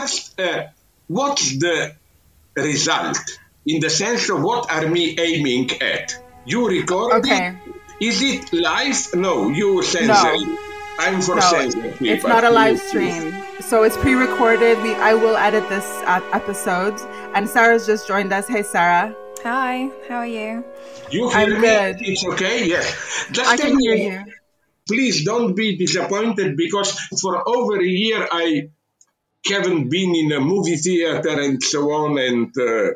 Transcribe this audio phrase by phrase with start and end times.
[0.00, 0.66] first, uh,
[1.06, 1.94] what's the
[2.56, 3.18] result
[3.66, 6.14] in the sense of what are we aiming at?
[6.46, 7.48] You record Okay.
[7.48, 7.54] it?
[8.00, 9.14] Is it live?
[9.14, 10.06] No, you censor
[10.36, 10.56] No.
[11.00, 12.00] I'm for No, censorship.
[12.02, 13.34] it's not a live stream.
[13.60, 14.82] So it's pre-recorded.
[14.82, 16.94] We I will edit this uh, episode.
[17.34, 18.48] And Sarah's just joined us.
[18.48, 19.14] Hey, Sarah.
[19.44, 20.64] Hi, how are you?
[21.10, 21.60] You hear I'm me?
[21.60, 21.96] good.
[22.00, 22.66] It's okay?
[22.66, 22.86] Yes.
[23.30, 23.96] Just I tell can me, hear
[24.26, 24.32] you.
[24.88, 28.70] please don't be disappointed because for over a year I
[29.46, 32.94] haven't been in a movie theater and so on and uh,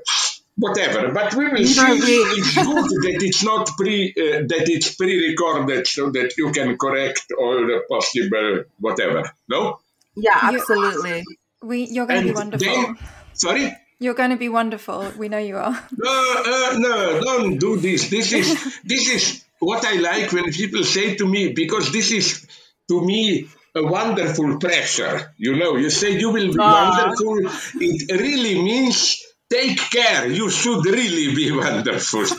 [0.56, 1.12] whatever.
[1.12, 2.24] But we will Neither see.
[2.24, 2.38] have.
[2.38, 7.32] It's good that it's not pre uh, that it's pre-recorded so that you can correct
[7.38, 9.32] all the possible whatever.
[9.48, 9.78] No.
[10.16, 11.24] Yeah, absolutely.
[11.62, 12.66] We, you're going to be wonderful.
[12.66, 12.98] then,
[13.32, 13.76] sorry.
[13.98, 15.12] You're going to be wonderful.
[15.16, 15.88] We know you are.
[15.96, 18.10] No, uh, no, don't do this.
[18.10, 22.46] This is this is what I like when people say to me because this is
[22.88, 25.32] to me a wonderful pressure.
[25.38, 26.90] You know, you say you will be Aw.
[26.90, 27.38] wonderful.
[27.80, 30.28] It really means take care.
[30.30, 32.24] You should really be wonderful.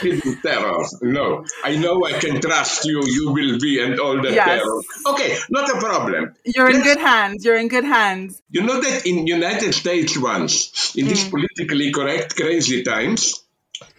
[0.00, 0.84] Hidden terror.
[1.02, 3.02] No, I know I can trust you.
[3.06, 4.44] You will be and all the Yes.
[4.46, 4.82] terror.
[5.14, 6.34] Okay, not a problem.
[6.44, 7.44] You're in Let's- good hands.
[7.44, 8.42] You're in good hands.
[8.50, 11.30] you know that in United States once, in these hmm.
[11.30, 13.42] politically correct crazy times,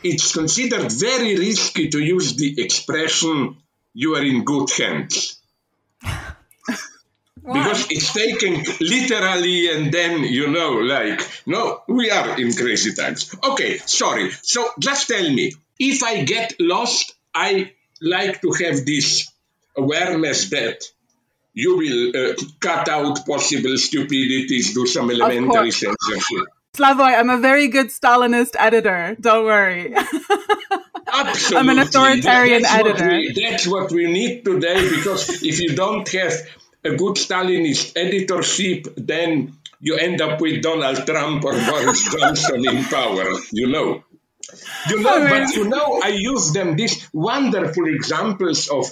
[0.03, 3.55] it's considered very risky to use the expression
[3.93, 5.39] "you are in good hands"
[7.35, 13.33] because it's taken literally, and then you know, like, no, we are in crazy times.
[13.43, 14.31] Okay, sorry.
[14.41, 17.71] So just tell me, if I get lost, I
[18.01, 19.31] like to have this
[19.75, 20.83] awareness that
[21.53, 26.45] you will uh, cut out possible stupidities, do some elementary censorship.
[26.75, 29.17] Slavoj, I'm a very good Stalinist editor.
[29.19, 29.95] Don't worry.
[31.11, 31.57] Absolutely.
[31.57, 33.09] I'm an authoritarian that's What editor.
[33.09, 36.33] we, that's what we need today because if you don't have
[36.83, 42.83] a good Stalinist editorship, then you end up with Donald Trump or Boris Johnson in
[42.85, 44.03] power, you know.
[44.89, 48.85] You know, I mean- but you know, I use them these wonderful examples of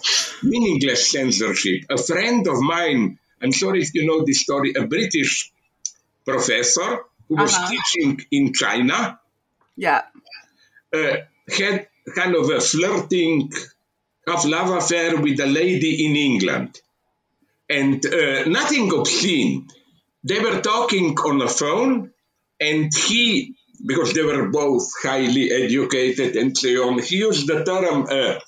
[0.43, 1.83] meaningless censorship.
[1.89, 5.51] A friend of mine, I'm sorry if you know this story, a British
[6.25, 7.69] professor who was Uh-huh.
[7.71, 9.19] teaching in China,
[9.75, 10.03] yeah.
[10.93, 11.17] uh,
[11.57, 13.51] had kind of a flirting,
[14.27, 16.79] half love affair with a lady in England.
[17.69, 19.67] And uh, nothing obscene.
[20.23, 22.11] They were talking on the phone,
[22.59, 23.55] and he,
[23.85, 28.39] because they were both highly educated and so on, he used the term uh,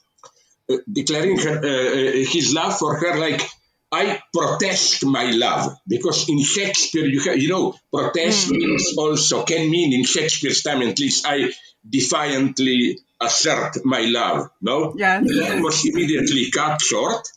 [0.69, 3.41] uh, declaring her, uh, uh, his love for her like,
[3.89, 9.69] I protest my love because in Shakespeare you have, you know, protest means also can
[9.69, 11.53] mean in Shakespeare's time at least I
[11.89, 14.49] defiantly assert my love.
[14.61, 15.23] No, Yes.
[15.27, 17.27] that was immediately cut short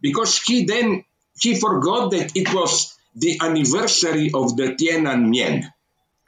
[0.00, 1.04] because he then
[1.40, 5.64] he forgot that it was the anniversary of the Tiananmen.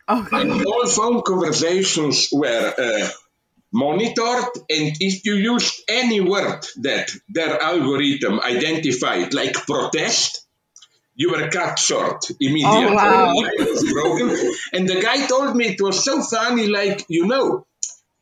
[0.08, 3.08] And all phone conversations were uh,
[3.72, 10.44] monitored, and if you used any word that their algorithm identified, like protest,
[11.20, 12.86] you were cut short immediately.
[12.86, 13.34] Oh, wow.
[14.72, 17.66] And the guy told me it was so funny, like, you know,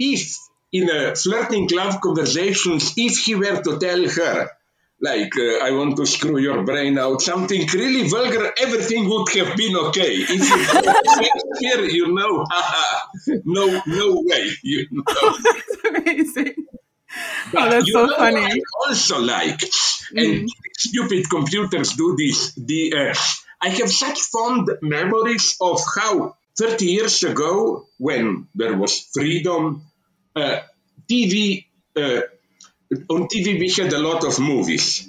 [0.01, 0.37] if
[0.73, 4.51] in a flirting love conversations, if he were to tell her,
[5.01, 9.57] like, uh, I want to screw your brain out, something really vulgar, everything would have
[9.57, 10.15] been okay.
[10.17, 10.59] If you
[11.23, 12.45] Shakespeare, you know,
[13.45, 15.05] no, no way, you know.
[15.45, 16.67] that's amazing.
[17.53, 18.45] But Oh, that's so funny.
[18.45, 19.63] I also like,
[20.15, 22.55] and stupid computers do this.
[22.55, 23.15] The uh,
[23.61, 29.83] I have such fond memories of how 30 years ago, when there was freedom,
[30.35, 30.61] uh,
[31.09, 31.65] TV
[31.97, 32.21] uh,
[33.09, 35.09] on TV we had a lot of movies.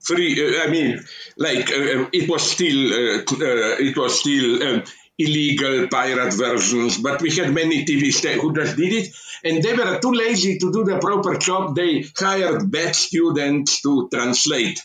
[0.00, 1.04] Free, uh, I mean,
[1.36, 4.84] like uh, it was still uh, uh, it was still um,
[5.18, 9.14] illegal pirate versions, but we had many TV stations who just did it,
[9.44, 11.74] and they were too lazy to do the proper job.
[11.74, 14.80] They hired bad students to translate,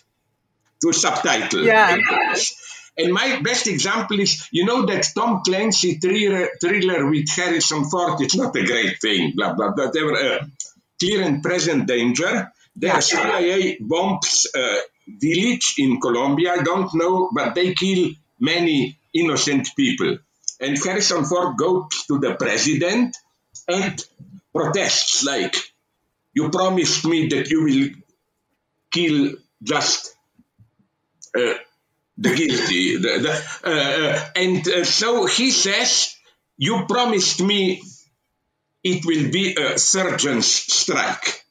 [0.82, 1.64] to subtitle.
[1.64, 1.98] Yeah.
[2.98, 8.20] And my best example is, you know, that Tom Clancy thriller, thriller with Harrison Ford.
[8.22, 9.92] It's not a great thing, blah blah blah.
[9.92, 10.46] They were uh,
[11.00, 12.52] clear and present danger.
[12.76, 13.00] The Yeah.
[13.00, 16.54] CIA bombs a village in Colombia.
[16.54, 20.18] I don't know, but they kill many innocent people.
[20.60, 23.18] And Harrison Ford goes to the president
[23.68, 24.04] and
[24.54, 25.56] protests like,
[26.34, 27.90] "You promised me that you will
[28.92, 30.16] kill just."
[31.36, 31.54] Uh,
[32.22, 32.98] the guilty.
[32.98, 36.16] The, the, uh, uh, and uh, so he says,
[36.58, 37.82] You promised me
[38.84, 41.44] it will be a surgeon's strike.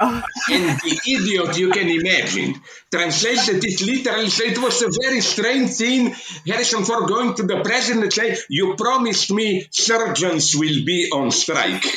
[0.50, 2.60] And the idiot you can imagine.
[2.90, 6.14] Translated it literally, so it was a very strange thing.
[6.46, 11.30] Harrison Ford going to the president and say, You promised me surgeons will be on
[11.30, 11.84] strike.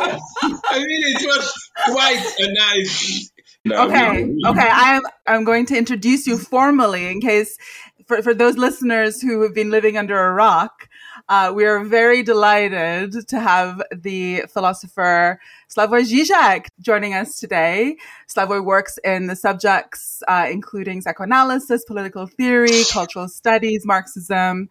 [0.00, 3.30] I mean, it was quite a nice.
[3.64, 4.50] No, okay, no.
[4.50, 4.68] okay.
[4.70, 7.58] I'm I'm going to introduce you formally in case
[8.06, 10.88] for, for those listeners who have been living under a rock.
[11.28, 15.38] Uh, we are very delighted to have the philosopher
[15.68, 17.98] Slavoj Žižek joining us today.
[18.26, 24.70] Slavoj works in the subjects uh, including psychoanalysis, political theory, cultural studies, Marxism.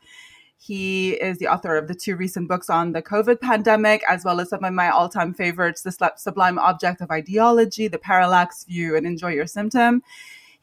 [0.58, 4.40] He is the author of the two recent books on the COVID pandemic, as well
[4.40, 8.96] as some of my all time favorites, The Sublime Object of Ideology, The Parallax View,
[8.96, 10.02] and Enjoy Your Symptom.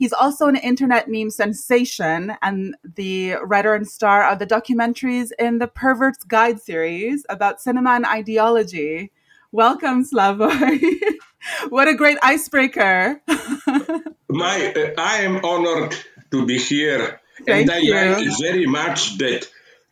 [0.00, 5.58] He's also an internet meme sensation and the writer and star of the documentaries in
[5.58, 9.12] the Pervert's Guide series about cinema and ideology.
[9.54, 10.82] Welcome, Slavoj.
[11.68, 13.22] what a great icebreaker.
[14.28, 15.94] My, uh, I am honored
[16.32, 17.20] to be here.
[17.46, 17.94] Thank and I you.
[17.94, 19.48] like very much that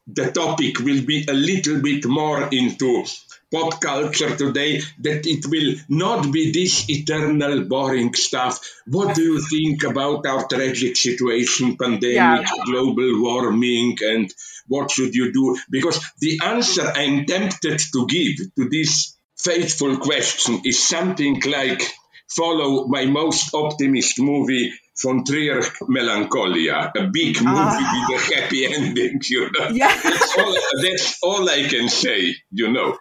[0.08, 3.04] the topic will be a little bit more into
[3.52, 8.58] pop culture today, that it will not be this eternal boring stuff.
[8.88, 12.64] What do you think about our tragic situation, pandemic, Yeah.
[12.66, 14.34] global warming, and
[14.66, 15.56] what should you do?
[15.70, 21.82] Because the answer I'm tempted to give to this faithful question is something like
[22.28, 24.72] follow my most optimist movie
[25.02, 28.06] von Trier Melancholia, a big movie Ah.
[28.08, 29.68] with a happy ending, you know.
[29.70, 29.94] Yeah.
[30.02, 32.96] That's all, that's all I can say, you know.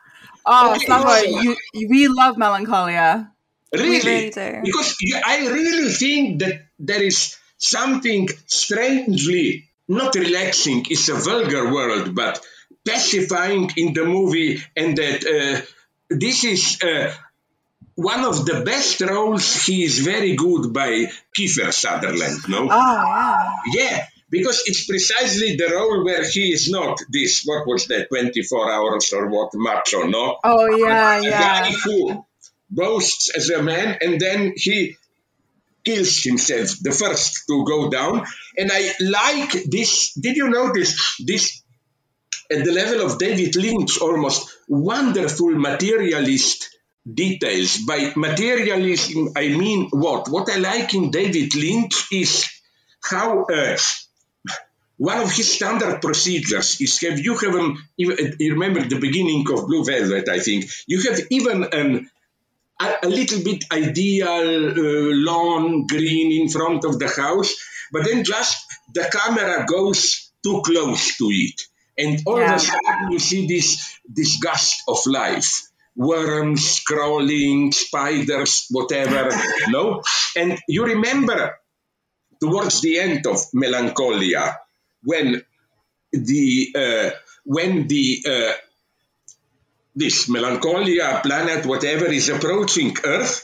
[0.45, 3.31] Oh, Okay, you, you, we love melancholia.
[3.73, 3.99] Really?
[3.99, 4.61] really.
[4.63, 4.95] Because
[5.25, 12.41] I really think that there is something strangely not relaxing, it's a vulgar word, but
[12.87, 15.61] pacifying in the movie, and that uh,
[16.19, 17.13] this is uh,
[17.95, 19.65] one of the best roles.
[19.65, 22.67] He is very good by Kiefer Sutherland, no?
[22.71, 23.55] Oh, yeah.
[23.73, 28.71] Yeah, because it's precisely the role where he is not this, what was that, 24
[28.71, 30.37] hours or what, macho, no?
[30.43, 31.39] Oh, yeah, a yeah.
[31.39, 32.25] guy who
[32.69, 34.95] boasts as a man and then he
[35.83, 38.25] kills himself the first to go down
[38.57, 41.60] and i like this did you notice this
[42.51, 46.69] at the level of david lynch almost wonderful materialist
[47.05, 47.79] details.
[47.87, 50.29] By materialism i mean what?
[50.29, 52.47] What i like in david lynch is
[53.03, 53.77] how uh,
[54.97, 59.65] one of his standard procedures is have you have an you remember the beginning of
[59.67, 60.65] blue velvet i think.
[60.87, 62.09] You have even an
[62.79, 67.53] a, little bit ideal uh, lawn green in front of the house
[67.91, 68.57] but then just
[68.93, 71.61] the camera goes too close to it
[72.01, 72.55] and all Yeah.
[72.55, 73.67] of a sudden you see this
[74.17, 75.49] this gust of life.
[75.95, 79.29] Worms crawling spiders whatever
[79.75, 80.01] no?
[80.39, 81.39] And you remember
[82.39, 84.57] towards the end of melancholia
[85.03, 85.41] when
[86.13, 86.45] the
[86.83, 87.09] uh,
[87.45, 88.53] when the uh,
[89.95, 93.35] this melancholia planet whatever is approaching earth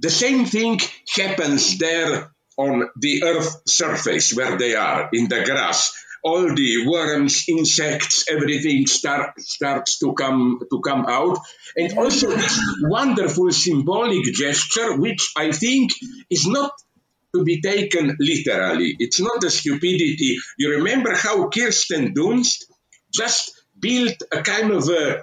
[0.00, 0.80] the same thing
[1.16, 5.92] happens there on the earth surface where they are in the grass
[6.24, 11.38] all the worms insects everything start, starts to come to come out
[11.76, 15.92] and also this wonderful symbolic gesture which i think
[16.30, 16.72] is not
[17.34, 18.96] to be taken literally.
[18.98, 20.38] It's not a stupidity.
[20.56, 22.64] You remember how Kirsten Dunst
[23.12, 25.18] just built a kind of a,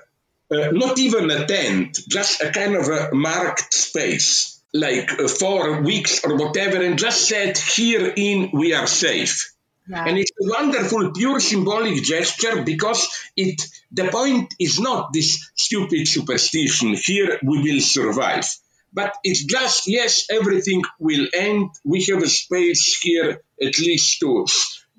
[0.54, 5.82] uh, not even a tent, just a kind of a marked space, like uh, four
[5.82, 9.54] weeks or whatever, and just said, Herein we are safe.
[9.88, 10.06] Yeah.
[10.08, 13.62] And it's a wonderful, pure symbolic gesture because it
[13.92, 18.46] the point is not this stupid superstition, here we will survive.
[18.94, 21.70] But it's just, yes, everything will end.
[21.84, 24.46] We have a space here at least to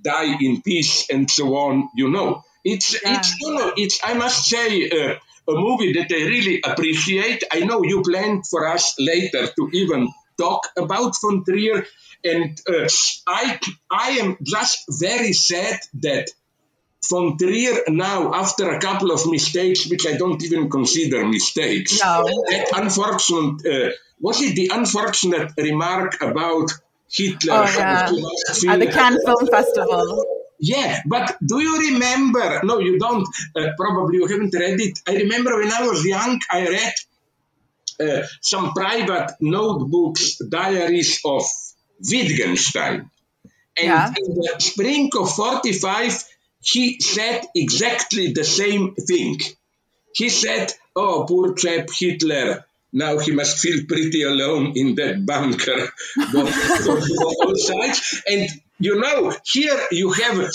[0.01, 2.43] die in peace and so on, you know.
[2.65, 3.19] It's, Yeah.
[3.19, 5.15] it's, you know, it's, I must say, uh,
[5.49, 7.43] a movie that I really appreciate.
[7.51, 10.09] I know you planned for us later to even
[10.39, 11.85] talk about von Trier,
[12.25, 12.89] and uh,
[13.27, 13.59] I,
[13.91, 16.31] I am just very sad that
[17.09, 22.25] von Trier now, after a couple of mistakes, which I don't even consider mistakes, No.
[22.25, 26.71] that unfortunate, uh, was it the unfortunate remark about
[27.11, 27.55] Hitler?
[27.55, 28.73] Oh, yeah.
[28.73, 30.25] At the Cannes Film Festival.
[30.61, 32.61] Yeah, but do you remember?
[32.63, 33.27] No, you don't.
[33.57, 35.01] Uh, probably you haven't read it.
[35.09, 36.95] I remember when I was young, I read
[38.01, 41.43] uh, some private notebooks, diaries of
[42.11, 43.11] Wittgenstein.
[43.79, 44.15] And Yeah.
[44.17, 46.25] in the spring of 45,
[46.63, 49.41] he said exactly the same thing.
[50.15, 55.91] He said, Oh, poor chap Hitler, now he must feel pretty alone in that bunker
[56.37, 56.47] on
[57.47, 58.23] all sides.
[58.27, 60.51] And you know, here you have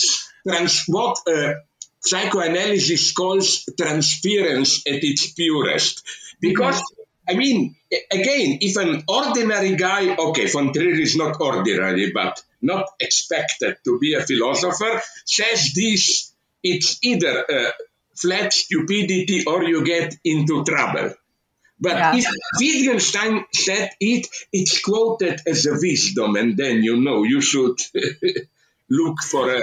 [0.45, 1.53] trans- what uh,
[2.01, 6.03] psychoanalysis calls transference at its purest.
[6.39, 6.81] Because,
[7.29, 7.75] I mean,
[8.11, 13.99] again, if an ordinary guy, okay, von Trier is not ordinary, but not expected to
[13.99, 17.71] be a philosopher, says this, it's either uh,
[18.15, 21.13] flat stupidity or you get into trouble.
[21.79, 22.15] But yeah.
[22.15, 22.25] if
[22.59, 27.77] Wittgenstein said it, it's quoted as a wisdom, and then you know you should
[28.89, 29.61] look for a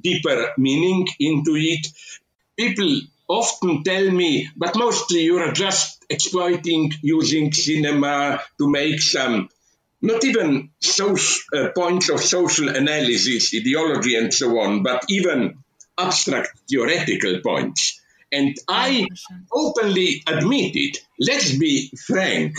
[0.00, 1.88] deeper meaning into it.
[2.56, 9.48] People often tell me, but mostly you're just exploiting using cinema to make some,
[10.00, 15.58] not even social uh, points of social analysis, ideology, and so on, but even
[15.98, 18.00] abstract theoretical points.
[18.30, 19.06] And I
[19.52, 20.98] openly admit it.
[21.18, 22.58] Let's be frank.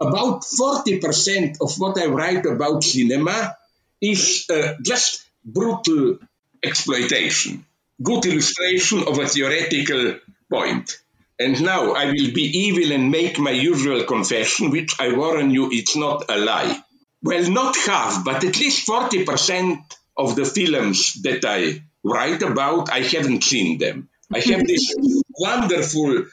[0.00, 3.56] About 40% of what I write about cinema
[4.00, 6.18] is uh, just brutal
[6.62, 7.64] exploitation,
[8.02, 10.18] good illustration of a theoretical
[10.50, 10.98] point.
[11.38, 15.68] And now I will be evil and make my usual confession, which I warn you,
[15.72, 16.80] it's not a lie.
[17.22, 19.78] Well, not half, but at least 40%
[20.16, 24.08] of the films that I write about, I haven't seen them.
[24.32, 24.94] I have this
[25.38, 26.24] wonderful,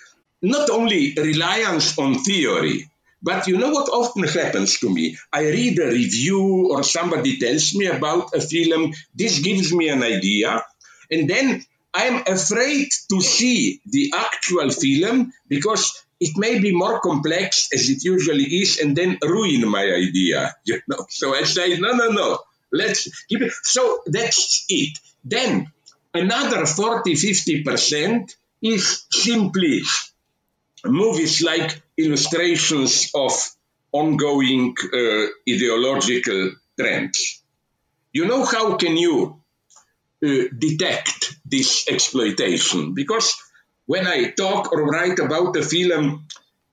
[0.41, 2.91] not only reliance on theory,
[3.23, 5.17] but you know what often happens to me?
[5.31, 8.93] I read a review or somebody tells me about a film.
[9.13, 10.63] This gives me an idea.
[11.11, 17.69] And then I'm afraid to see the actual film because it may be more complex
[17.73, 20.55] as it usually is and then ruin my idea.
[20.65, 21.05] You know?
[21.09, 22.39] So I say, no, no, no.
[22.71, 23.51] Let's keep it.
[23.63, 24.97] So that's it.
[25.25, 25.71] Then
[26.13, 29.81] another 40, 50% is simply
[30.85, 33.33] movies like illustrations of
[33.91, 37.41] ongoing uh, ideological trends.
[38.13, 39.40] You know how can you
[40.21, 42.93] detect this exploitation?
[42.93, 43.35] Because
[43.85, 46.27] when I talk or write about a film,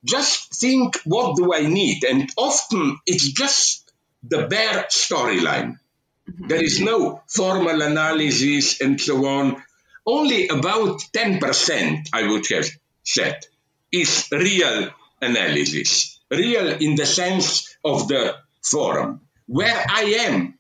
[0.05, 2.05] just think what do I need?
[2.05, 3.91] And often it's just
[4.23, 5.79] the bare storyline.
[6.27, 9.63] There is no formal analysis and so on.
[10.07, 12.69] Only about 10%, I would have
[13.03, 13.45] said,
[13.91, 14.91] is real
[15.21, 19.23] analysis, real in the sense of the forum.
[19.47, 20.59] Where I am,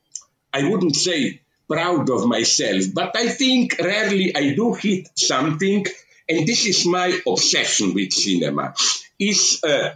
[0.52, 5.85] I wouldn't say proud of myself, but I think rarely I do hit something,
[6.29, 8.75] and this is my obsession with cinema,
[9.19, 9.91] is uh,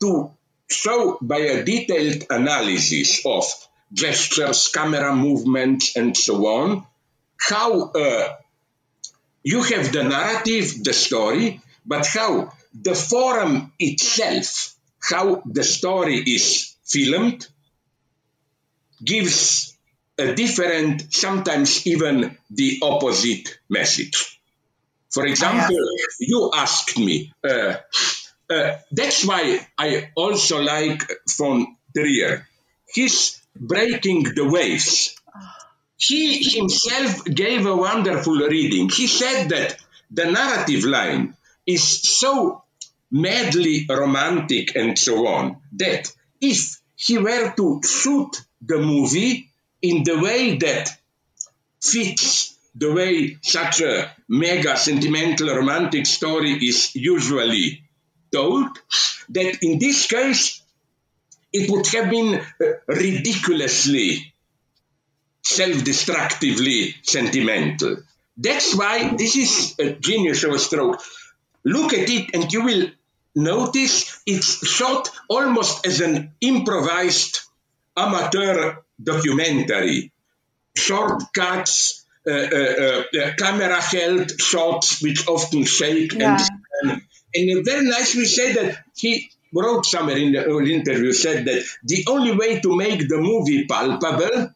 [0.00, 0.30] to
[0.70, 3.44] show by a detailed analysis of
[3.92, 6.86] gestures, camera movements, and so on,
[7.36, 8.36] how uh,
[9.42, 16.74] you have the narrative, the story, but how the forum itself, how the story is
[16.84, 17.46] filmed,
[19.04, 19.73] gives
[20.18, 24.40] a different, sometimes even the opposite message.
[25.10, 25.76] For example,
[26.20, 27.76] you asked me, uh,
[28.50, 31.02] uh, that's why I also like
[31.36, 32.46] von Trier.
[32.92, 35.16] He's breaking the waves.
[35.96, 38.88] He himself gave a wonderful reading.
[38.88, 39.76] He said that
[40.10, 42.62] the narrative line is so
[43.10, 49.50] madly romantic and so on that if he were to shoot the movie
[49.84, 50.88] in the way that
[51.78, 57.84] fits the way such a mega sentimental romantic story is usually
[58.32, 58.70] told,
[59.28, 60.62] that in this case
[61.52, 64.32] it would have been uh, ridiculously
[65.42, 67.98] self-destructively sentimental.
[68.38, 71.02] That's why this is a genius of a stroke.
[71.62, 72.86] Look at it and you will
[73.34, 77.40] notice it's shot almost as an improvised
[77.96, 80.10] amateur documentary.
[80.76, 86.44] shortcuts, uh, uh, uh, camera held shots which often shake yeah.
[86.82, 87.02] and,
[87.34, 92.04] and very nicely said that he wrote somewhere in the old interview said that the
[92.08, 94.50] only way to make the movie palpable,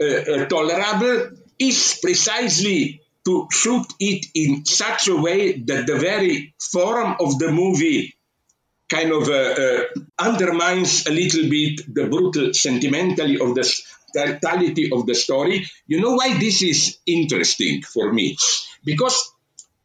[0.00, 6.54] uh, uh, tolerable, is precisely to shoot it in such a way that the very
[6.58, 8.14] form of the movie
[8.94, 9.80] kind of uh, uh,
[10.18, 13.64] undermines a little bit the brutal sentimentality of the
[14.14, 15.66] totality of the story.
[15.86, 18.36] You know why this is interesting for me?
[18.84, 19.16] Because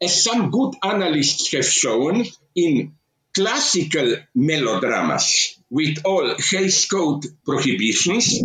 [0.02, 2.26] as some good analysts have shown,
[2.56, 2.94] in
[3.34, 8.40] classical melodramas with all Hays Code prohibitions,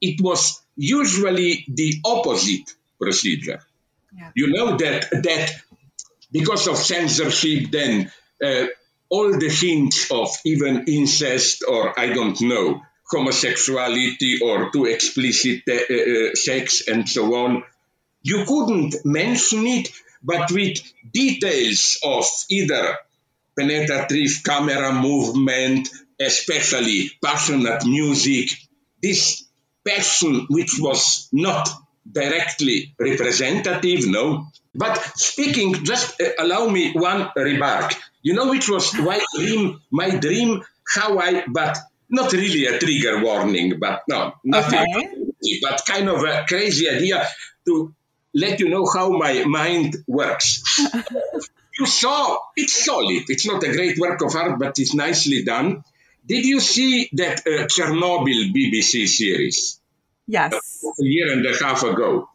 [0.00, 3.60] it was usually the opposite procedure.
[4.16, 4.30] Yeah.
[4.34, 5.52] You know that that
[6.32, 8.10] because of censorship, then
[8.42, 8.66] uh,
[9.10, 15.74] all the hints of even incest or I don't know, homosexuality or too explicit uh,
[15.74, 17.64] uh, sex and so on.
[18.22, 19.88] You couldn't mention it,
[20.22, 20.78] but with
[21.12, 22.96] details of either
[23.58, 25.88] penetrative camera movement,
[26.20, 28.50] especially passionate music,
[29.02, 29.44] this
[29.84, 31.68] passion which was not
[32.10, 34.46] directly representative, no.
[34.74, 37.94] But speaking, just uh, allow me one remark.
[38.22, 43.22] You know which was my dream, my dream, how I, but not really a trigger
[43.22, 45.60] warning, but no, nothing, okay.
[45.62, 47.26] but kind of a crazy idea
[47.66, 47.94] to
[48.34, 50.62] let you know how my mind works.
[51.78, 53.24] you saw, it's solid.
[53.28, 55.84] It's not a great work of art, but it's nicely done.
[56.26, 59.79] Did you see that uh, Chernobyl BBC series?
[60.30, 60.84] Yes.
[60.84, 62.28] A year and a half ago.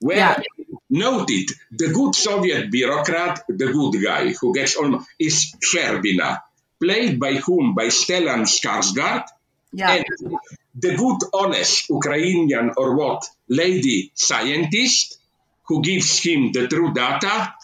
[0.00, 0.42] Where yeah.
[0.88, 6.40] noted the good Soviet bureaucrat, the good guy who gets on, is Shcherbina,
[6.82, 7.74] played by whom?
[7.74, 9.26] By Stellan Skarsgård.
[9.72, 9.96] Yeah.
[9.96, 10.04] And
[10.74, 15.18] the good, honest Ukrainian or what lady scientist
[15.66, 17.54] who gives him the true data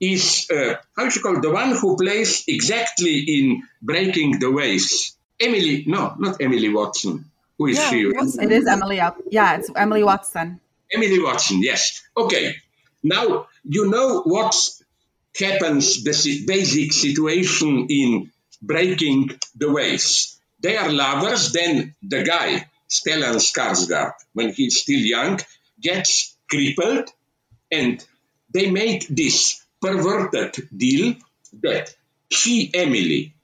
[0.00, 5.16] is uh, how you call the one who plays exactly in Breaking the Waves.
[5.38, 7.29] Emily, no, not Emily Watson.
[7.60, 8.00] Who is yeah, she?
[8.46, 8.96] It is Emily.
[8.96, 10.60] Yeah, it's Emily Watson.
[10.90, 11.62] Emily Watson.
[11.62, 12.02] Yes.
[12.16, 12.54] Okay.
[13.02, 14.56] Now you know what
[15.38, 16.02] happens.
[16.02, 20.40] The basic situation in Breaking the Waves.
[20.60, 21.52] They are lovers.
[21.52, 25.38] Then the guy Stellan Skarsgård, when he's still young,
[25.78, 27.10] gets crippled,
[27.70, 28.02] and
[28.48, 31.14] they make this perverted deal
[31.62, 31.94] that
[32.30, 33.34] she, Emily,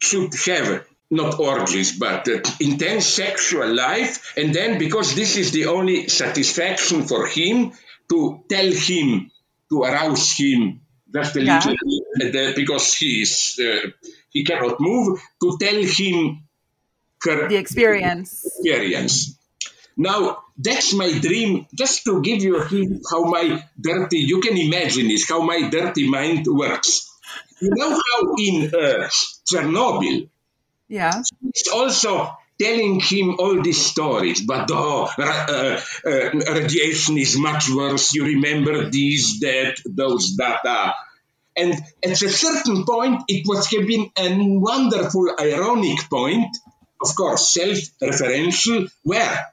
[0.00, 4.34] should have not orgies, but uh, intense sexual life.
[4.36, 7.72] And then, because this is the only satisfaction for him,
[8.08, 9.30] to tell him,
[9.70, 10.80] to arouse him
[11.12, 11.60] just a yeah.
[11.64, 13.88] little, uh, because he is, uh,
[14.30, 16.42] he cannot move, to tell him
[17.22, 18.44] her the experience.
[18.44, 19.38] Experience.
[19.96, 24.56] Now, that's my dream, just to give you a hint how my dirty, you can
[24.56, 27.10] imagine this, how my dirty mind works.
[27.60, 29.08] You know how in uh,
[29.48, 30.28] Chernobyl,
[30.88, 37.68] yeah, it's also telling him all these stories, but oh, uh, uh, radiation is much
[37.70, 38.14] worse.
[38.14, 40.94] You remember these, that, those data.
[41.54, 46.56] And at a certain point, it was been a wonderful, ironic point,
[47.02, 49.46] of course, self-referential, where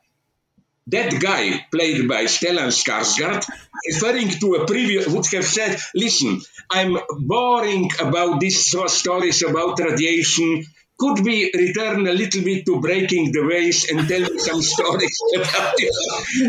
[0.88, 3.50] that guy, played by Stellan Skarsgård,
[3.88, 10.66] referring to a previous, would have said, listen, I'm boring about these stories about radiation.
[10.98, 15.18] Could we return a little bit to breaking the waves and tell me some stories
[15.36, 15.78] about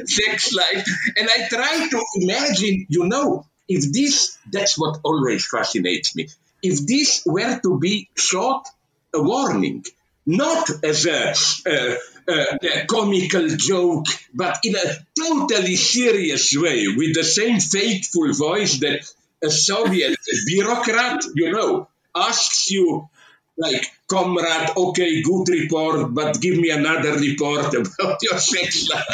[0.09, 0.87] sex life?
[1.17, 6.29] And I try to imagine, you know, if this, that's what always fascinates me.
[6.63, 8.69] If this were to be shot
[9.15, 9.85] a warning,
[10.27, 11.35] not as a,
[11.67, 11.97] a
[12.29, 19.01] a comical joke, but in a totally serious way, with the same faithful voice that
[19.43, 23.09] a Soviet bureaucrat, you know, asks you,
[23.57, 29.05] like, comrade, okay, good report, but give me another report about your sex life.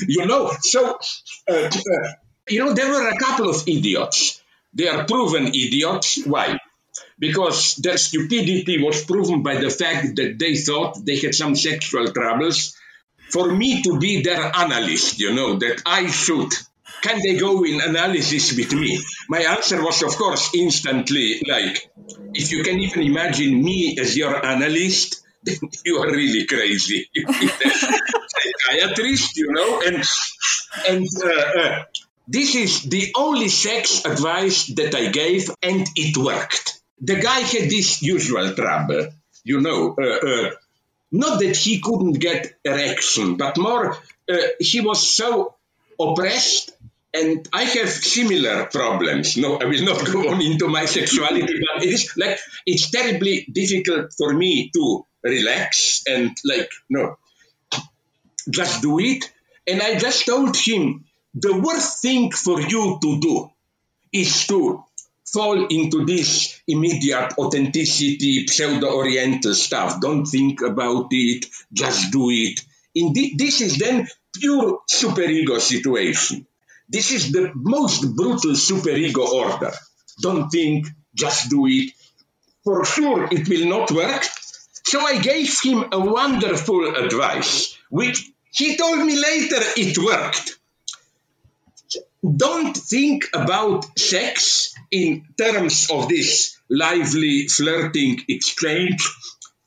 [0.08, 0.98] You know, so,
[1.48, 2.12] uh, uh,
[2.48, 4.40] you know, there were a couple of idiots.
[4.74, 6.24] They are proven idiots.
[6.24, 6.58] Why?
[7.18, 12.12] because their stupidity was proven by the fact that they thought they had some sexual
[12.12, 12.76] troubles.
[13.30, 16.50] For me to be their analyst, you know, that I should,
[17.02, 18.98] can they go in analysis with me?
[19.28, 21.90] My answer was, of course, instantly like,
[22.34, 27.08] if you can even imagine me as your analyst, then you are really crazy.
[28.68, 30.04] psychiatrist, you know, and
[30.88, 31.84] and uh, uh,
[32.26, 37.70] this is the only sex advice that I gave, and it worked the guy had
[37.70, 39.08] this usual trouble,
[39.44, 39.94] you know.
[39.98, 40.50] Uh, uh,
[41.10, 43.96] not that he couldn't get erection, but more
[44.30, 45.54] uh, he was so
[45.98, 46.72] oppressed.
[47.14, 49.36] And I have similar problems.
[49.36, 53.46] No, I will not go on into my sexuality, but it is like it's terribly
[53.50, 57.16] difficult for me to relax and like no,
[58.50, 59.30] just do it.
[59.66, 63.50] And I just told him the worst thing for you to do
[64.12, 64.84] is to
[65.26, 70.00] fall into this immediate authenticity, pseudo-oriental stuff.
[70.00, 72.60] Don't think about it, just do it.
[72.94, 76.46] Indeed, this is then pure superego situation.
[76.88, 79.72] This is the most brutal superego order.
[80.20, 81.92] Don't think, just do it.
[82.64, 84.24] For sure, it will not work.
[84.84, 90.58] So I gave him a wonderful advice, which he told me later it worked
[92.36, 99.08] don't think about sex in terms of this lively flirting exchange,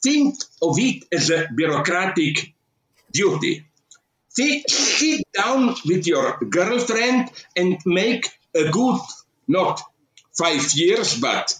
[0.04, 2.54] think of it as a bureaucratic
[3.12, 3.66] duty.
[4.34, 9.02] Sit, sit down with your girlfriend and make a good,
[9.48, 9.82] not
[10.38, 11.54] five years, but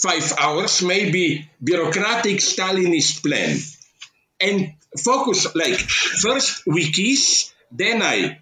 [0.00, 3.58] five hours, maybe bureaucratic Stalinist plan.
[4.40, 8.40] And focus like first we kiss, then I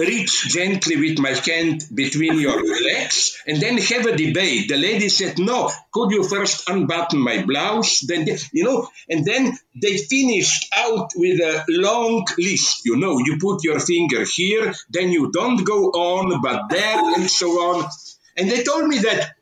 [0.00, 4.68] reach gently with my hand between your legs and then have a debate.
[4.68, 8.00] The lady said, No, could you first unbutton my blouse?
[8.00, 12.84] Then, you know, and then they finished out with a long list.
[12.84, 17.30] You know, you put your finger here, then you don't go on, but there, and
[17.30, 17.88] so on.
[18.36, 19.34] And they told me that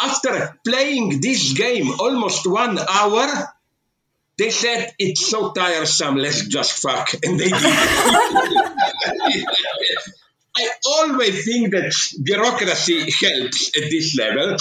[0.00, 3.52] after playing this game almost one hour,
[4.38, 7.12] they said it's so tiresome, let's just fuck.
[7.24, 7.58] And they did.
[10.56, 14.56] I always think that bureaucracy helps at this level.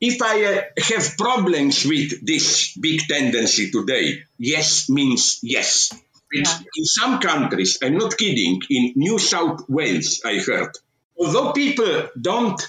[0.00, 5.92] If I uh, have problems with this big tendency today, yes means yes.
[6.32, 6.58] Yeah.
[6.76, 10.72] In some countries, I'm not kidding, in New South Wales, I heard,
[11.16, 12.60] although people don't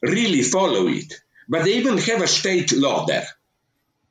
[0.00, 1.12] really follow it,
[1.48, 3.28] but they even have a state law there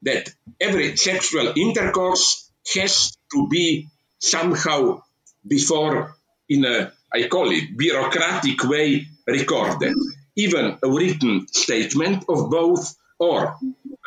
[0.04, 0.30] that
[0.60, 3.88] every sexual intercourse has to be
[4.20, 5.02] somehow
[5.46, 6.16] before
[6.48, 9.95] in a I call it bureaucratic way recorded,
[10.36, 13.56] even a written statement of both or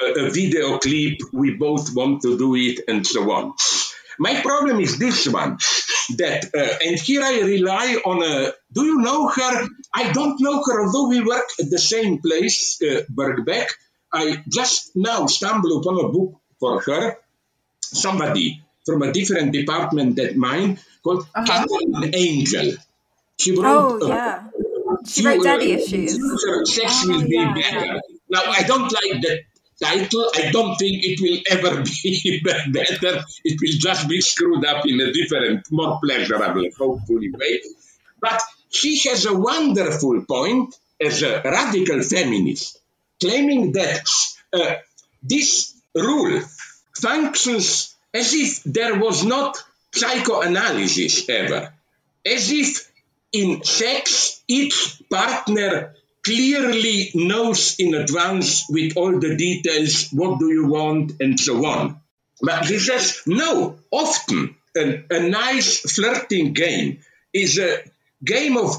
[0.03, 3.55] a, a video clip, we both want to do it, and so on.
[4.19, 5.59] My problem is this one
[6.17, 9.69] that, uh, and here I rely on a, do you know her?
[9.93, 13.67] I don't know her, although we work at the same place, uh, Birkbeck.
[14.13, 17.17] I just now stumbled upon a book for her,
[17.81, 21.45] somebody from a different department than mine, called uh-huh.
[21.47, 22.73] Katherine Angel.
[23.39, 24.45] She wrote, oh, yeah.
[25.07, 26.13] She wrote Daddy Issues.
[26.73, 27.87] Sex oh, will be yeah, better.
[27.87, 28.01] Yeah.
[28.31, 29.41] Now, I don't like that
[29.83, 30.31] title.
[30.35, 33.25] I don't think it will ever be better.
[33.45, 37.61] It will just be screwed up in a different, more pleasurable, hopefully, way.
[38.21, 42.79] But she has a wonderful point as a radical feminist,
[43.21, 44.09] claiming that
[44.53, 44.75] uh,
[45.23, 46.41] this rule
[46.95, 51.73] functions as if there was not psychoanalysis ever,
[52.25, 52.91] as if
[53.35, 55.93] in sex, each partner
[56.25, 62.01] clearly knows in advance with all the details what do you want and so on.
[62.41, 67.01] But he says, no, often a, a nice flirting game
[67.33, 67.79] is a
[68.25, 68.71] game of,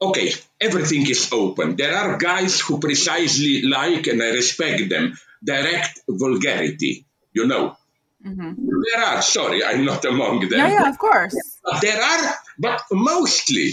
[0.00, 1.76] okay, everything is open.
[1.76, 7.76] There are guys who precisely like, and I respect them, direct vulgarity, you know.
[8.26, 8.68] Mm-hmm.
[8.92, 10.58] There are, sorry, I'm not among them.
[10.58, 11.36] Yeah, yeah, of course.
[11.64, 13.72] But there are, but mostly,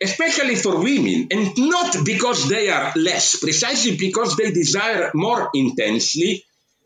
[0.00, 6.44] especially for women, and not because they are less, precisely because they desire more intensely,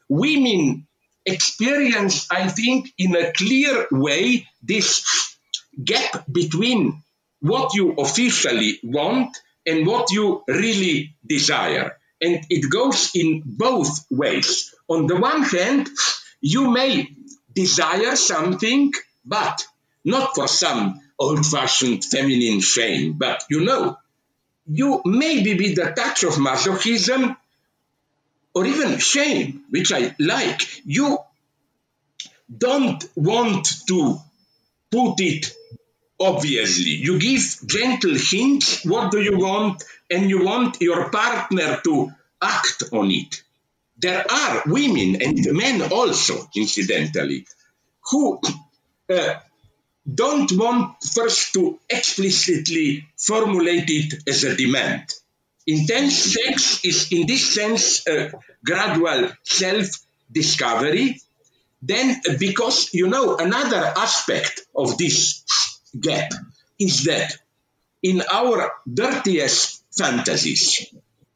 [0.09, 0.87] women
[1.27, 5.37] experience, I think, in a clear way, this
[5.83, 7.03] gap between
[7.41, 11.97] what you officially want and what you really desire.
[12.21, 14.75] And it goes in both ways.
[14.89, 15.89] On the one hand,
[16.43, 17.09] you may
[17.55, 18.93] desire something,
[19.25, 19.67] but
[20.05, 23.97] not for some old fashioned feminine shame, but you know,
[24.67, 27.37] you maybe with a touch of masochism
[28.55, 31.19] or even shame, which I like, you
[32.57, 34.19] don't want to
[34.91, 35.55] put it
[36.23, 36.91] obviously.
[36.91, 42.85] You give gentle hints, what do you want, and you want your partner to act
[42.93, 43.43] on it.
[44.03, 47.47] There are women and men also, incidentally,
[48.11, 48.41] who
[49.09, 49.35] uh,
[50.13, 55.05] don't want first to explicitly formulate it as a demand.
[55.69, 58.33] Intense sex is, in this sense, a
[58.65, 59.87] gradual self
[60.33, 61.21] discovery.
[61.81, 65.45] Then, because you know, another aspect of this
[65.99, 66.33] gap
[66.79, 67.37] is that
[68.03, 70.93] in our dirtiest fantasies,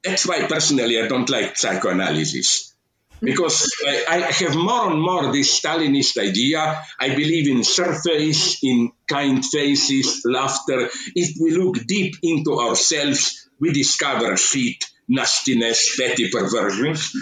[0.07, 2.75] that's why personally I don't like psychoanalysis
[3.21, 3.73] because
[4.09, 6.83] I, have more and more this Stalinist idea.
[6.99, 10.89] I believe in surface, in kind faces, laughter.
[11.15, 17.13] If we look deep into ourselves, we discover shit, nastiness, petty perversions.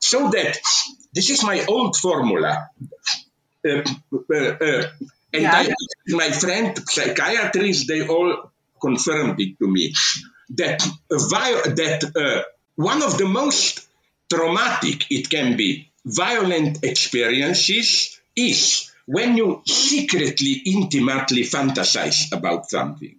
[0.00, 0.58] So that
[1.14, 2.68] this is my old formula.
[3.66, 4.82] Uh, uh, uh,
[5.32, 5.52] and yeah.
[5.54, 5.74] I,
[6.08, 9.94] my friend psychiatrists, they all confirmed it to me
[10.50, 10.80] that
[11.10, 12.42] that uh,
[12.76, 13.86] one of the most
[14.32, 23.16] traumatic it can be violent experiences is when you secretly, intimately fantasize about something.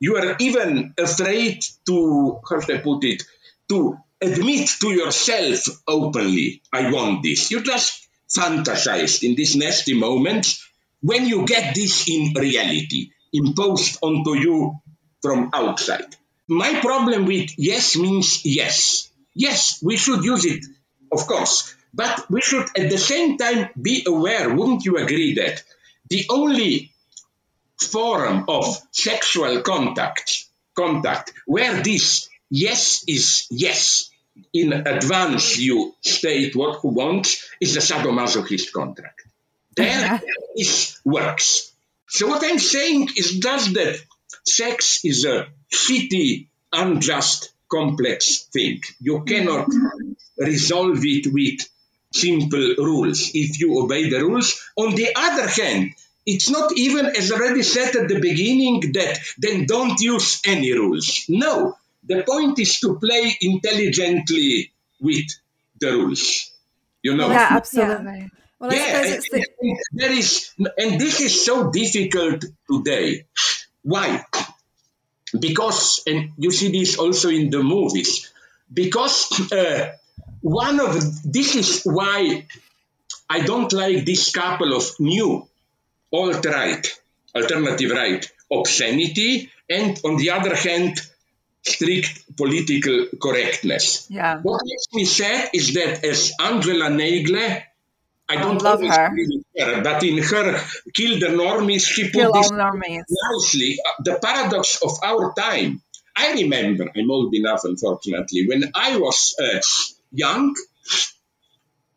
[0.00, 3.22] You are even afraid to, how I put it,
[3.68, 7.50] to admit to yourself openly, I want this.
[7.50, 10.68] You just fantasized in these nasty moments
[11.00, 14.80] when you get this in reality, imposed onto you
[15.20, 16.16] from outside.
[16.52, 19.08] My problem with yes means yes.
[19.34, 20.64] Yes, we should use it,
[21.10, 21.74] of course.
[21.94, 25.62] But we should at the same time be aware, wouldn't you agree that
[26.10, 26.92] the only
[27.80, 34.10] form of sexual contact, contact where this yes is yes,
[34.52, 39.22] in advance you state what who wants, is the sadomasochist contract.
[39.74, 40.20] There
[40.56, 41.72] this works.
[42.08, 43.96] So what I'm saying is just that
[44.44, 48.82] sex is a shitty, unjust, complex thing.
[49.00, 49.68] You cannot
[50.38, 51.68] resolve it with
[52.12, 54.60] simple rules if you obey the rules.
[54.76, 55.92] On the other hand,
[56.26, 61.24] it's not even as already said at the beginning that then don't use any rules.
[61.28, 65.26] No, the point is to play intelligently with
[65.80, 66.50] the rules.
[67.02, 67.30] You know?
[67.30, 68.18] Yeah, absolutely.
[68.18, 68.28] Yeah.
[68.60, 73.26] Well, Yeah, suppose it's the, there is, and this is so difficult today.
[73.82, 74.24] Why?
[75.38, 78.30] Because, and you see this also in the movies,
[78.72, 79.92] because uh,
[80.40, 82.46] one of this is why
[83.28, 85.48] I don't like this couple of new
[86.12, 86.86] alt right,
[87.34, 91.00] alternative right obscenity, and on the other hand,
[91.62, 94.06] strict political correctness.
[94.10, 94.40] Yeah.
[94.42, 97.62] What makes me sad is that as Angela Nagle,
[98.28, 99.10] I don't love her.
[99.58, 100.60] her, but in her
[100.94, 103.02] Kill the Normies, she put Kill this all normies.
[103.08, 103.78] nicely.
[103.84, 105.82] Uh, the paradox of our time.
[106.14, 109.60] I remember, I'm old enough, unfortunately, when I was uh,
[110.12, 110.54] young,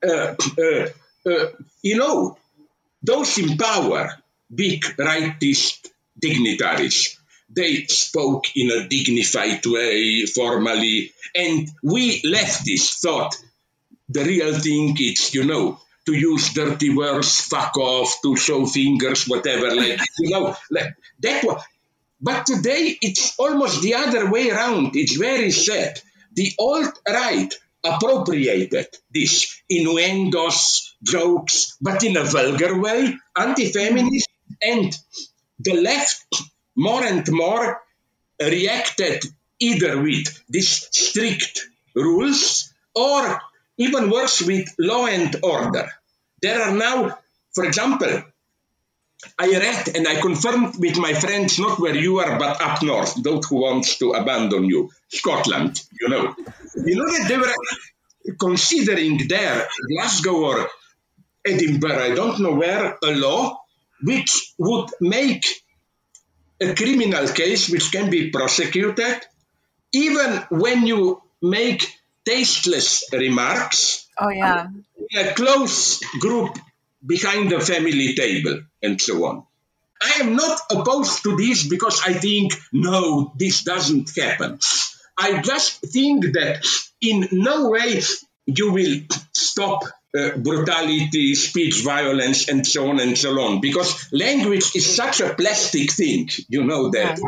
[0.07, 0.87] uh, uh,
[1.29, 1.45] uh,
[1.81, 2.37] you know,
[3.03, 4.09] those in power,
[4.53, 13.35] big rightist dignitaries, they spoke in a dignified way, formally, and we leftists thought
[14.09, 19.25] the real thing is, you know, to use dirty words, fuck off, to show fingers,
[19.25, 21.63] whatever, like, you know, like, that was,
[22.21, 24.95] but today it's almost the other way around.
[24.95, 25.99] It's very sad.
[26.33, 34.29] The alt-right appropriated this innuendos, jokes, but in a vulgar way, anti-feminist,
[34.61, 34.97] and
[35.59, 36.25] the left
[36.75, 37.81] more and more
[38.39, 39.23] reacted
[39.59, 43.39] either with these strict rules or
[43.77, 45.89] even worse with law and order.
[46.41, 47.17] There are now,
[47.53, 48.23] for example,
[49.39, 53.15] I read and I confirmed with my friends, not where you are, but up north,
[53.21, 56.35] those who want to abandon you, Scotland, you know.
[56.75, 60.69] You know that they were considering there, Glasgow or
[61.45, 63.59] Edinburgh, I don't know where, a law
[64.01, 65.45] which would make
[66.59, 69.21] a criminal case which can be prosecuted
[69.91, 71.87] even when you make
[72.25, 74.67] tasteless remarks Oh yeah.
[75.17, 76.57] a close group
[77.05, 79.43] behind the family table and so on.
[80.01, 84.59] I am not opposed to this because I think, no, this doesn't happen.
[85.17, 86.65] I just think that
[87.01, 88.01] in no way
[88.45, 89.01] you will
[89.33, 89.83] stop
[90.17, 95.33] uh, brutality, speech violence, and so on and so on, because language is such a
[95.33, 97.19] plastic thing, you know that.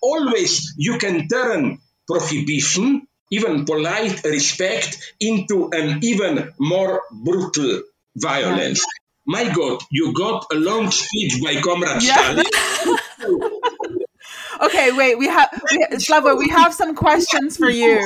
[0.00, 7.82] Always you can turn prohibition, even polite respect, into an even more brutal
[8.16, 8.84] violence.
[9.26, 12.42] My God, you got a long speech by Comrade Yeah.
[12.42, 13.48] Stalin.
[14.60, 15.18] Okay, wait.
[15.18, 16.38] We have we, Slavo.
[16.38, 17.98] We have some questions for you.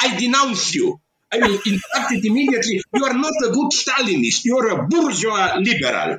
[0.00, 1.00] I denounce you.
[1.32, 2.80] I will interrupt it immediately.
[2.94, 4.44] You are not a good Stalinist.
[4.44, 6.18] You are a bourgeois liberal.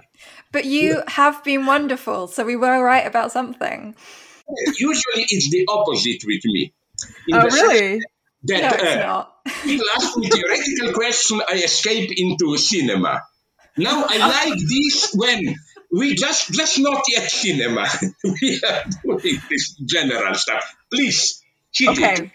[0.51, 3.95] but you have been wonderful, so we were right about something.
[4.77, 6.73] Usually it's the opposite with me.
[7.27, 8.01] In Oh really?
[8.43, 9.25] That No, uh,
[9.63, 13.23] people ask me theoretical question, I escape into cinema.
[13.77, 15.55] Now I like this when
[15.91, 17.87] we just just not yet cinema.
[18.23, 20.75] we are doing this general stuff.
[20.91, 21.41] Please,
[21.73, 22.31] hit it.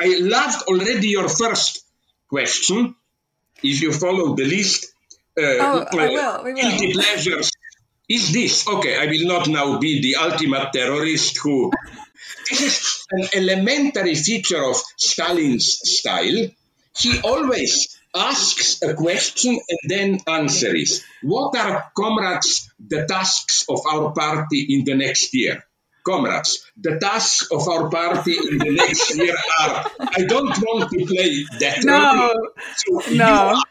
[0.00, 1.84] I loved already your first
[2.28, 2.94] question.
[3.62, 4.86] If you follow the list,
[5.38, 6.60] uh, Oh, I will, we will.
[6.62, 7.50] guilty pleasures.
[8.08, 8.96] Is this okay?
[8.98, 11.72] I will not now be the ultimate terrorist who.
[12.48, 16.48] This is an elementary feature of Stalin's style.
[16.98, 21.04] He always asks a question and then answers.
[21.22, 25.64] What are, comrades, the tasks of our party in the next year?
[26.06, 29.84] Comrades, the tasks of our party in the next year are.
[30.00, 32.28] I don't want to play that No.
[32.28, 32.48] role.
[32.76, 33.62] So No.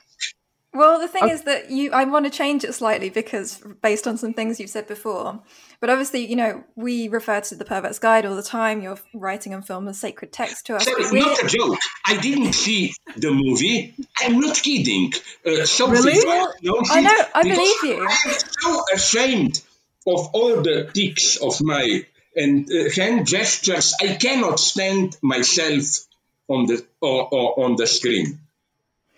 [0.76, 4.18] Well, the thing is that you, I want to change it slightly because based on
[4.18, 5.42] some things you've said before.
[5.80, 8.82] But obviously, you know, we refer to the Pervert's Guide all the time.
[8.82, 10.84] You're writing and film as sacred text to us.
[10.84, 11.78] Sorry, not a joke.
[12.06, 13.96] I didn't see the movie.
[14.20, 15.14] I'm not kidding.
[15.46, 16.26] Uh, really?
[16.26, 17.24] No, I know.
[17.34, 18.06] I believe you.
[18.06, 19.62] I'm so ashamed
[20.06, 23.96] of all the tics of my and uh, hand gestures.
[24.02, 26.06] I cannot stand myself
[26.50, 28.40] on the or, or on the screen.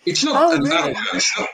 [0.08, 0.94] It's not Oh, an really?
[0.94, 1.32] arrogance.
[1.38, 1.46] no.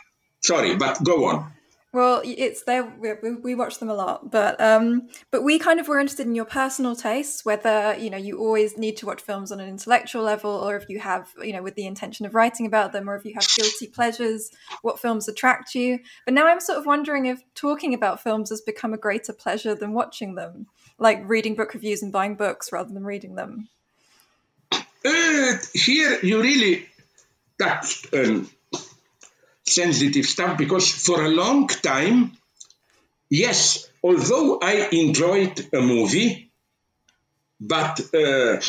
[0.43, 1.53] Sorry, but go on.
[1.93, 2.83] Well, it's there.
[3.01, 6.27] We, we, we watch them a lot, but um, but we kind of were interested
[6.27, 7.45] in your personal tastes.
[7.45, 10.88] Whether you know you always need to watch films on an intellectual level, or if
[10.88, 13.47] you have you know with the intention of writing about them, or if you have
[13.57, 14.51] guilty pleasures,
[14.83, 16.01] what films attract you.
[16.25, 19.77] But now I'm sort of wondering if talking about films has become a greater pleasure
[19.77, 20.67] than watching them,
[20.99, 23.69] like reading book reviews and buying books rather than reading them.
[24.73, 26.88] Uh, here you really
[27.59, 28.49] touched um,
[29.64, 32.33] sensitive stuff because for a long time,
[33.31, 36.51] yes, although I enjoyed a movie,
[37.61, 38.61] but uh,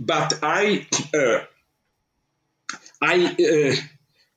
[0.00, 1.44] but I uh,
[3.00, 3.76] I uh,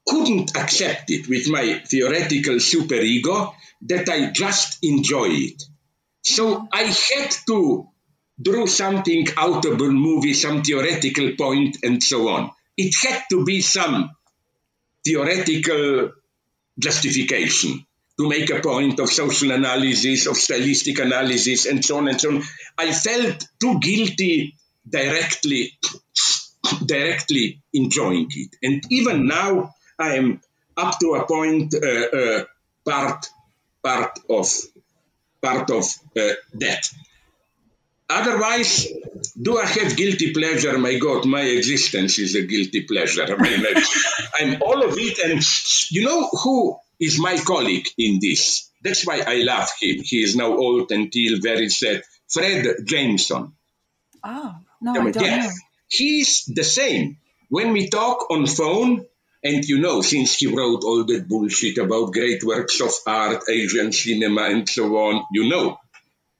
[0.05, 3.53] couldn't accept it with my theoretical superego
[3.83, 5.63] that I just enjoy it.
[6.21, 7.87] So I had to
[8.41, 12.51] draw something out of a movie, some theoretical point, and so on.
[12.77, 14.11] It had to be some
[15.03, 16.11] theoretical
[16.77, 17.85] justification
[18.17, 22.31] to make a point of social analysis, of stylistic analysis, and so on and so
[22.31, 22.43] on.
[22.77, 24.55] I felt too guilty
[24.87, 25.77] directly,
[26.85, 30.41] directly enjoying it, and even now I am
[30.77, 32.43] up to a point uh, uh,
[32.85, 33.29] part
[33.83, 34.49] part of
[35.41, 35.83] part of
[36.17, 36.89] uh, that.
[38.09, 38.87] Otherwise,
[39.41, 40.77] do I have guilty pleasure?
[40.77, 43.23] My God, my existence is a guilty pleasure.
[43.23, 43.85] I mean, I-
[44.39, 45.17] I'm all of it.
[45.19, 45.41] And
[45.91, 48.69] you know who is my colleague in this?
[48.83, 49.97] That's why I love him.
[50.03, 52.03] He is now old and ill, very sad.
[52.29, 53.53] Fred Jameson.
[54.23, 55.51] Oh no, I I don't yes, know.
[55.87, 57.17] he's the same.
[57.49, 59.05] When we talk on phone,
[59.43, 63.91] and you know, since he wrote all that bullshit about great works of art, Asian
[63.91, 65.77] cinema, and so on, you know,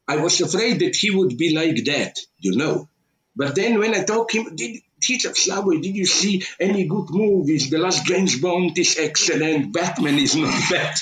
[0.08, 2.88] I was afraid that he would be like that, you know.
[3.36, 7.70] But then when I talk him, did teacher Slavoj, did you see any good movies?
[7.70, 9.74] The last James Bond is excellent.
[9.74, 10.96] Batman is not bad.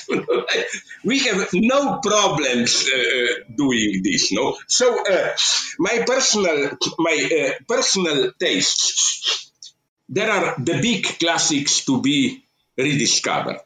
[1.04, 4.56] we have no problems uh, doing this, no.
[4.66, 5.36] So uh,
[5.78, 9.50] my personal, my uh, personal tastes.
[10.08, 12.44] There are the big classics to be
[12.76, 13.62] rediscovered,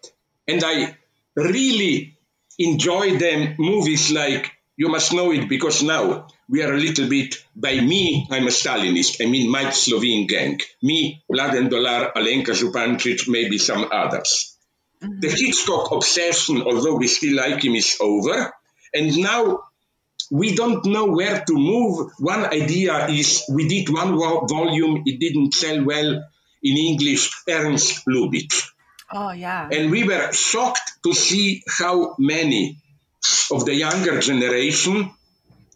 [0.46, 0.96] and I
[1.34, 2.16] really
[2.58, 3.56] enjoy them.
[3.58, 8.28] Movies like you must know it because now we are a little bit by me.
[8.30, 9.20] I'm a Stalinist.
[9.20, 10.60] I mean, my Slovene gang.
[10.82, 14.56] Me, Mladen Dolar, Alenka Zupancic, maybe some others.
[15.02, 15.18] Mm-hmm.
[15.20, 18.54] The Hitchcock obsession, although we still like him, is over.
[18.94, 19.64] And now
[20.30, 22.12] we don't know where to move.
[22.20, 26.22] One idea is we did one vo- volume, it didn't sell well
[26.62, 28.70] in English, Ernst Lubitsch.
[29.10, 29.68] Oh yeah.
[29.72, 32.78] And we were shocked to see how many
[33.50, 35.10] of the younger generation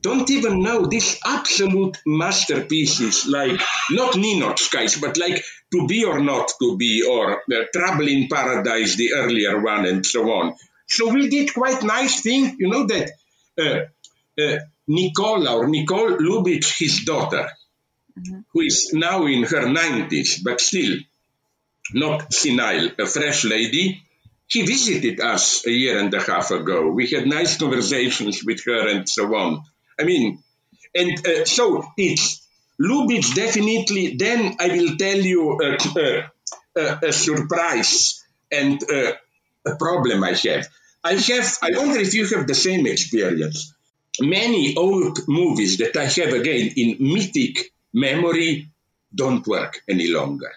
[0.02, 6.20] don't even know these absolute masterpieces like not Ninotchka is, but like To Be or
[6.20, 10.54] Not to Be or uh, Trouble in Paradise, the earlier one, and so on.
[10.88, 13.10] So we did quite nice thing, you know that
[13.60, 17.48] uh, uh, Nicola or Nicole Lubitsch, his daughter,
[18.52, 20.96] who is now in her 90s, but still
[21.94, 24.02] not senile, a fresh lady,
[24.52, 26.90] he visited us a year and a half ago.
[26.90, 29.62] We had nice conversations with her and so on.
[29.98, 30.42] I mean,
[30.94, 32.46] and uh, so it's
[32.78, 34.16] Lubitsch definitely.
[34.16, 35.58] Then I will tell you
[36.76, 39.12] a surprise and uh,
[39.64, 40.68] a problem I have.
[41.02, 41.58] I have.
[41.62, 43.72] I wonder if you have the same experience.
[44.20, 48.68] Many old movies that I have again in mythic memory
[49.14, 50.52] don't work any longer.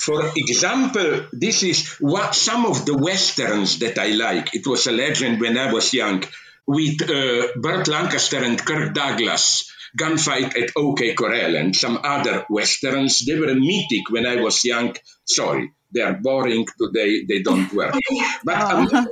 [0.00, 4.54] For example, this is what some of the westerns that I like.
[4.54, 6.24] It was a legend when I was young
[6.66, 13.26] with uh, Burt Lancaster and Kirk Douglas, Gunfight at OK Corral, and some other westerns.
[13.26, 14.96] They were mythic when I was young.
[15.26, 17.24] Sorry, they are boring today.
[17.28, 17.94] They don't work.
[18.44, 19.06] But a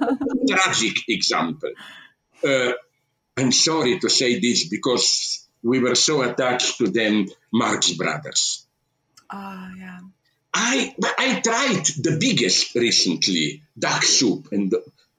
[0.48, 1.72] tragic example.
[2.42, 2.72] Uh,
[3.36, 8.66] I'm sorry to say this because we were so attached to them, Marx Brothers.
[9.30, 10.00] Oh yeah.
[10.52, 14.74] I I tried the biggest recently, duck soup, and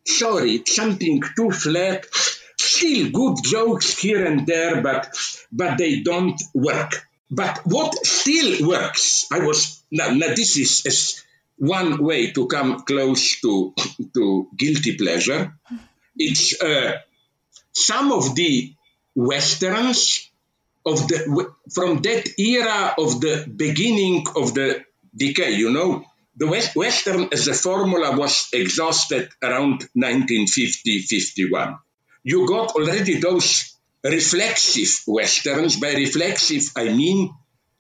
[0.05, 2.05] sorry, something too flat.
[2.57, 5.15] Still good jokes here and there, but
[5.51, 7.05] but they don't work.
[7.31, 11.23] But what still works, I was now, now this is as
[11.57, 13.73] one way to come close to,
[14.15, 15.53] to guilty pleasure.
[16.15, 16.97] It's uh,
[17.71, 18.73] some of the
[19.15, 20.29] westerns
[20.85, 24.83] of the from that era of the beginning of the
[25.15, 25.51] decay.
[25.53, 26.05] You know,
[26.35, 31.79] the West, Western as a formula was exhausted around 1950-51.
[32.23, 35.77] You got already those reflexive westerns.
[35.77, 37.33] By reflexive, I mean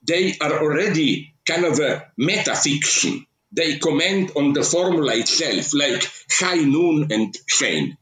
[0.03, 3.25] they are already kind of a metafiction.
[3.51, 7.97] They comment on the formula itself, like High Noon and Shane.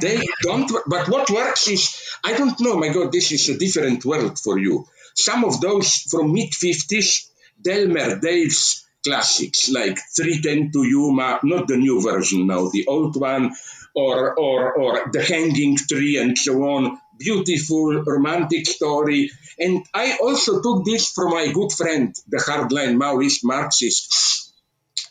[0.00, 4.04] They don't, but what works is, I don't know, my God, this is a different
[4.04, 4.86] world for you.
[5.14, 7.28] Some of those from mid 50s,
[7.62, 13.52] Delmer Daves' classics, like 310 to Yuma, not the new version now, the old one,
[13.94, 16.98] or, or, or The Hanging Tree and so on.
[17.18, 19.30] Beautiful romantic story.
[19.58, 24.52] And I also took this from my good friend, the hardline Maoist Marxist,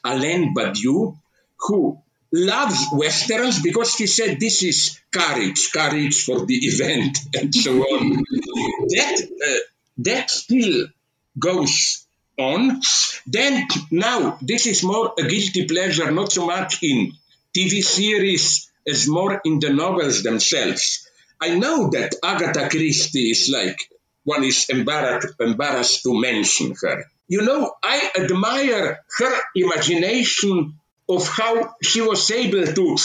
[0.03, 1.17] Alain Badiou,
[1.59, 2.01] who
[2.33, 8.09] loves westerns because he said this is courage, courage for the event, and so on.
[8.89, 9.59] that uh,
[9.99, 10.87] that still
[11.37, 12.05] goes
[12.41, 12.81] on.
[13.27, 17.13] Then now this is more a guilty pleasure, not so much in
[17.55, 21.07] TV series as more in the novels themselves.
[21.39, 23.79] I know that Agatha Christie is like
[24.23, 27.05] one is embarrassed, embarrassed to mention her.
[27.27, 30.75] You know, I admire her imagination
[31.09, 32.97] of how she was able to,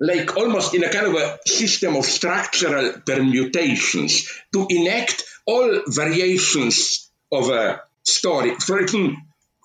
[0.00, 7.10] like almost in a kind of a system of structural permutations, to enact all variations
[7.30, 8.54] of a story.
[8.54, 9.16] For example,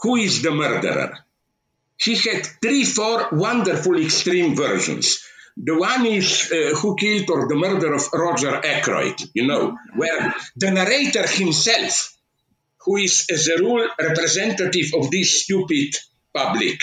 [0.01, 1.17] who is the murderer?
[1.97, 5.23] He had three, four wonderful extreme versions.
[5.57, 10.33] The one is uh, Who Killed or the Murder of Roger Ackroyd, you know, where
[10.55, 12.17] the narrator himself,
[12.79, 15.93] who is as a rule representative of this stupid
[16.33, 16.79] public,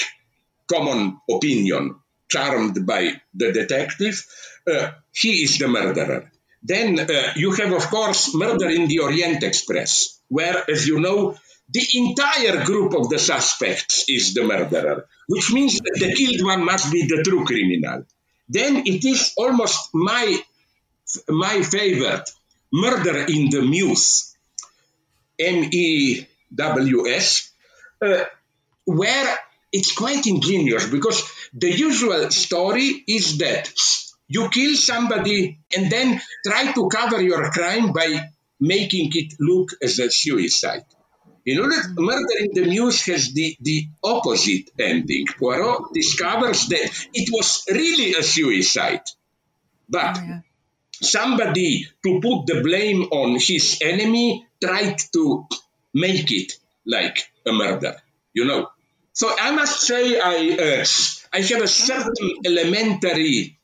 [0.71, 1.97] common opinion,
[2.29, 4.25] charmed by the detective,
[4.71, 6.31] uh, he is the murderer.
[6.63, 11.37] Then uh, you have, of course, Murder in the Orient Express, where, as you know,
[11.71, 16.65] the entire group of the suspects is the murderer, which means that the killed one
[16.65, 18.05] must be the true criminal.
[18.49, 20.43] Then it is almost my
[21.29, 22.31] my favorite,
[22.73, 24.35] Murder in the Mews,
[25.39, 27.51] M E W S,
[28.03, 28.25] uh,
[28.85, 29.39] where
[29.73, 33.71] it's quite ingenious because the usual story is that
[34.29, 39.99] you kill somebody and then try to cover your crime by making it look as
[39.99, 40.85] a suicide.
[41.49, 45.25] In order, Murder in the Mews has the, the opposite ending.
[45.39, 49.01] Poirot discovers that it was really a suicide.
[49.89, 50.41] But oh, yeah.
[50.93, 55.47] somebody, to put the blame on his enemy, tried to
[55.95, 56.53] make it
[56.85, 57.97] like a murder,
[58.35, 58.69] you know.
[59.15, 60.85] So I must say I uh,
[61.33, 63.59] I have a certain elementary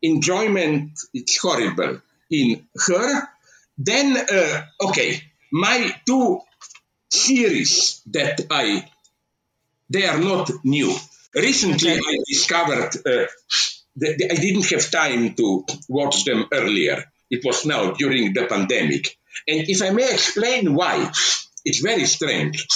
[0.00, 0.98] enjoyment.
[1.12, 3.28] It's horrible in her.
[3.76, 5.22] Then uh, okay,
[5.52, 6.40] my two
[7.08, 8.88] series that I
[9.88, 10.94] they are not new.
[11.34, 12.00] Recently, okay.
[12.00, 13.26] I discovered uh,
[13.96, 17.04] that I didn't have time to watch them earlier.
[17.30, 19.16] It was now during the pandemic.
[19.46, 21.10] And if I may explain why,
[21.64, 22.66] it's very strange.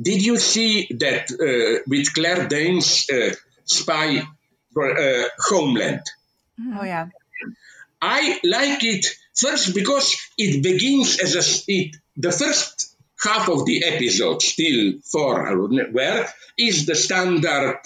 [0.00, 3.34] Did you see that uh, with Claire Danes' uh,
[3.64, 4.22] spy
[4.72, 6.02] for uh, Homeland?
[6.60, 7.08] Oh yeah.
[8.00, 12.93] I like it first because it begins as a it, the first
[13.24, 15.56] half of the episode, still four,
[15.92, 17.80] where is the standard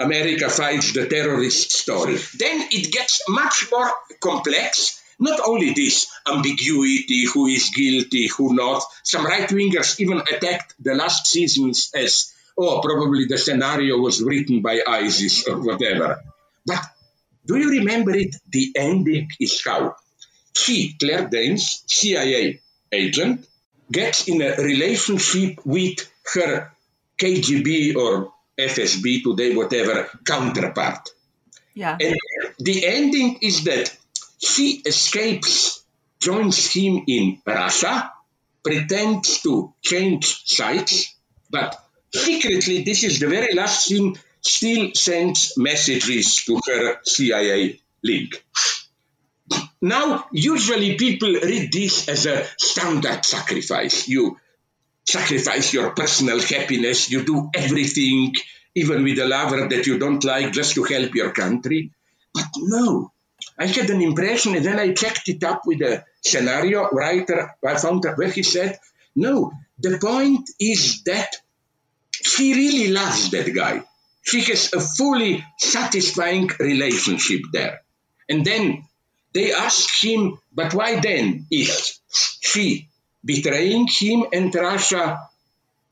[0.00, 2.16] America fights the terrorist story.
[2.38, 8.82] Then it gets much more complex not only this ambiguity, who is guilty, who not.
[9.04, 14.62] Some right wingers even attacked the last seasons as, oh, probably the scenario was written
[14.62, 16.22] by ISIS or whatever.
[16.64, 16.80] But
[17.44, 18.34] do you remember it?
[18.48, 19.96] The ending is how
[20.56, 23.46] she, Claire Danes, CIA agent,
[23.90, 26.72] gets in a relationship with her
[27.20, 31.08] KGB or FSB today, whatever, counterpart.
[31.74, 31.96] Yeah.
[32.00, 32.16] And
[32.58, 33.96] the ending is that
[34.38, 35.84] she escapes,
[36.20, 38.12] joins him in Russia,
[38.62, 41.14] pretends to change sides,
[41.50, 41.82] but
[42.14, 48.44] secretly, this is the very last scene, still sends messages to her CIA link.
[49.82, 54.08] Now, usually people read this as a standard sacrifice.
[54.08, 54.38] You
[55.04, 58.34] sacrifice your personal happiness, you do everything,
[58.74, 61.92] even with a lover that you don't like, just to help your country.
[62.34, 63.12] But no,
[63.58, 67.76] I had an impression, and then I checked it up with a scenario writer I
[67.76, 68.78] found where he said,
[69.16, 71.36] no, the point is that
[72.12, 73.82] she really loves that guy.
[74.22, 77.80] She has a fully satisfying relationship there.
[78.28, 78.84] And then
[79.32, 81.98] they ask him, but why then is
[82.40, 82.88] she
[83.24, 85.28] betraying him and Russia?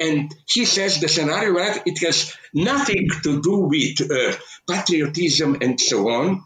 [0.01, 4.37] And he says the scenario, right, it has nothing to do with uh,
[4.69, 6.45] patriotism and so on,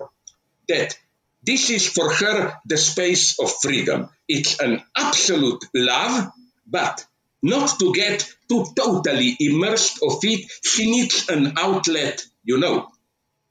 [0.68, 0.97] that
[1.45, 4.09] this is for her the space of freedom.
[4.28, 6.32] It's an absolute love,
[6.66, 7.05] but
[7.43, 12.88] not to get too totally immersed of it, she needs an outlet, you know.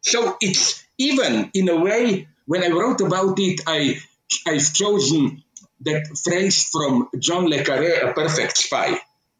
[0.02, 4.00] So it's even in a way, when I wrote about it, I,
[4.48, 5.44] I've chosen
[5.82, 9.00] that phrase from John Le Carre, A Perfect Spy,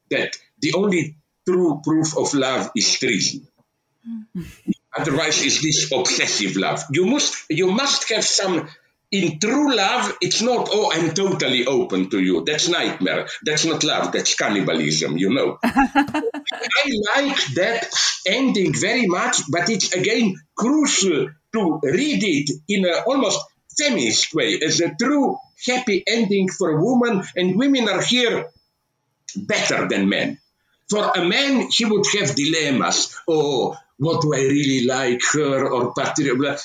[0.10, 1.16] that the only
[1.48, 3.48] true proof of love is treason.
[4.08, 4.72] Mm-hmm.
[4.98, 6.84] Otherwise, it's this obsessive love.
[6.92, 8.68] You must, you must have some
[9.12, 12.46] in true love, it's not, oh, I'm totally open to you.
[12.46, 13.28] That's nightmare.
[13.44, 14.14] That's not love.
[14.14, 15.60] That's cannibalism, you know.
[15.64, 16.22] I
[17.16, 17.90] like that
[18.26, 23.40] ending very much, but it's again crucial to read it in an almost
[23.78, 27.24] feminist way as a true happy ending for a woman.
[27.36, 28.50] And women are here
[29.36, 30.40] better than men.
[30.90, 33.16] For a man, he would have dilemmas.
[33.28, 36.62] Oh, what do I really like her or patriot?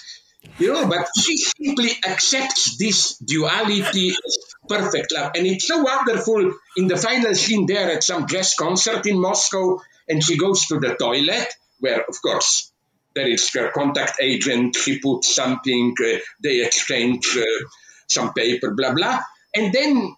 [0.59, 5.32] You know, but she simply accepts this duality as perfect love.
[5.34, 9.80] And it's so wonderful in the final scene there at some jazz concert in Moscow,
[10.09, 12.72] and she goes to the toilet, where, of course,
[13.16, 17.64] there is her contact agent, he puts something, uh, they exchange uh,
[18.08, 19.20] some paper, blah, blah.
[19.54, 20.14] And then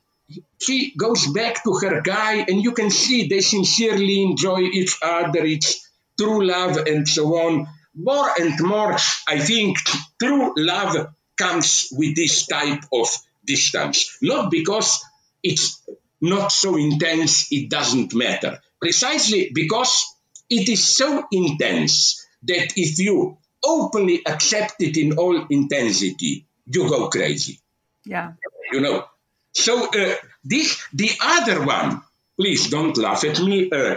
[0.60, 5.46] she goes back to her guy, and you can see they sincerely enjoy each other.
[5.46, 5.88] It's
[6.20, 7.68] true love and so on
[7.98, 8.96] more and more,
[9.26, 9.78] I think
[10.22, 13.08] true love comes with this type of
[13.44, 14.18] distance.
[14.22, 15.04] Not because
[15.42, 15.82] it's
[16.20, 18.60] not so intense, it doesn't matter.
[18.80, 20.06] Precisely because
[20.48, 27.08] it is so intense that if you openly accept it in all intensity, you go
[27.08, 27.60] crazy.
[28.04, 28.32] Yeah.
[28.72, 29.04] You know.
[29.52, 32.02] So uh, this the other one.
[32.36, 33.68] Please don't laugh at me.
[33.68, 33.96] Uh,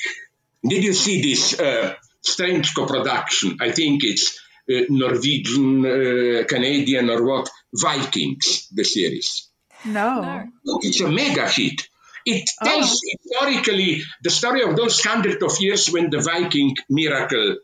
[0.68, 1.94] did you see this uh,
[2.26, 3.58] strange co-production.
[3.60, 7.48] I think it's uh, Norwegian, uh, Canadian, or what?
[7.72, 9.48] Vikings, the series.
[9.84, 10.20] No.
[10.22, 10.78] no.
[10.82, 11.88] It's a mega hit.
[12.24, 13.16] It tells oh.
[13.18, 17.58] historically the story of those hundred of years when the Viking miracle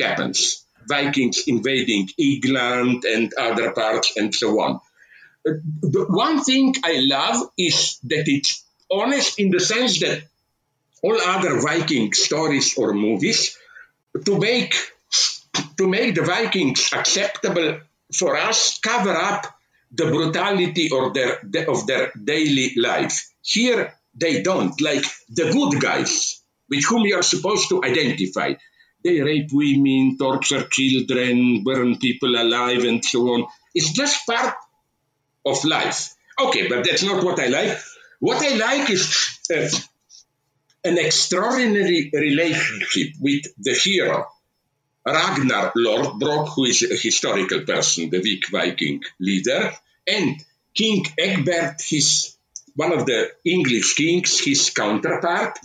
[0.00, 0.64] happens.
[0.88, 4.80] Vikings invading England and other parts and so on.
[5.46, 10.22] Uh, the one thing I love is that it's honest in the sense that
[11.02, 13.56] all other Viking stories or movies
[14.24, 14.74] to make
[15.76, 17.80] to make the Vikings acceptable
[18.12, 19.46] for us, cover up
[19.92, 23.30] the brutality of their of their daily life.
[23.42, 28.54] Here they don't, like the good guys with whom you are supposed to identify.
[29.02, 33.46] They rape women, torture children, burn people alive, and so on.
[33.74, 34.54] It's just part
[35.46, 36.14] of life.
[36.38, 37.78] Okay, but that's not what I like.
[38.18, 39.68] What I like is uh,
[40.84, 44.26] an extraordinary relationship with the hero,
[45.06, 49.72] Ragnar Lodbrok, who is a historical person, the weak Viking leader,
[50.06, 50.36] and
[50.74, 52.36] King Egbert, his
[52.76, 55.58] one of the English kings, his counterpart.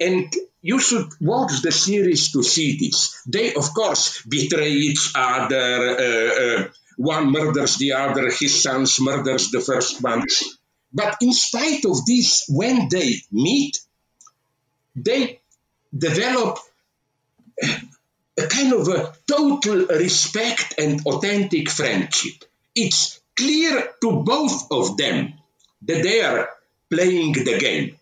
[0.00, 0.32] And
[0.62, 3.22] you should watch the series to see this.
[3.26, 5.96] They, of course, betray each other.
[5.98, 8.28] Uh, uh, one murders the other.
[8.30, 10.24] His sons murders the first one.
[10.92, 13.78] But in spite of this, when they meet,
[14.96, 15.40] they
[15.96, 16.58] develop
[17.62, 22.44] a kind of a total respect and authentic friendship.
[22.74, 25.34] It's clear to both of them
[25.82, 26.48] that they are
[26.90, 27.96] playing the game,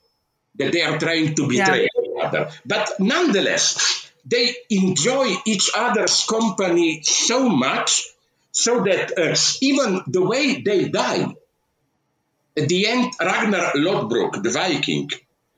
[0.57, 1.96] that they are trying to betray yeah.
[2.27, 2.51] Other.
[2.65, 8.03] But nonetheless, they enjoy each other's company so much
[8.53, 11.27] so that uh, even the way they die,
[12.59, 15.11] at the end, Ragnar Lodbrok, the Viking,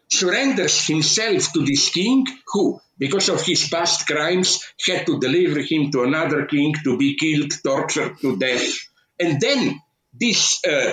[0.08, 5.92] surrenders himself to this king who, because of his past crimes, had to deliver him
[5.92, 8.74] to another king to be killed, tortured to death.
[9.20, 9.80] And then
[10.12, 10.92] this uh,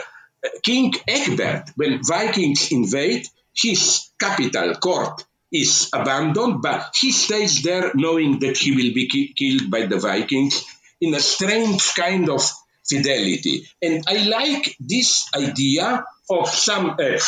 [0.61, 5.25] King Egbert, when Vikings invade, his capital, court,
[5.61, 9.99] is abandoned, but he stays there knowing that he will be ki- killed by the
[9.99, 10.65] Vikings
[10.99, 12.41] in a strange kind of
[12.83, 13.67] fidelity.
[13.81, 17.19] And I like this idea of some uh,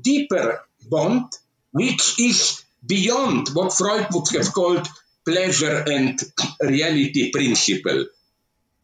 [0.00, 0.60] deeper
[0.90, 1.32] bond,
[1.72, 4.86] which is beyond what Freud would have called
[5.24, 6.20] pleasure and
[6.60, 8.06] reality principle.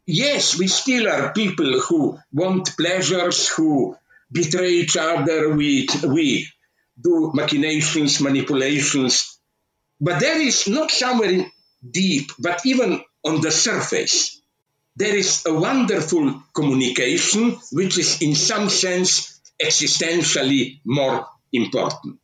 [0.06, 3.96] Yes, we still are people who want pleasures, who
[4.32, 6.48] betray each other, we, we
[7.00, 9.38] do machinations, manipulations,
[10.02, 11.46] But there is not somewhere
[11.88, 14.42] deep, but even on the surface,
[14.96, 22.18] there is a wonderful communication which is in some sense existentially more important.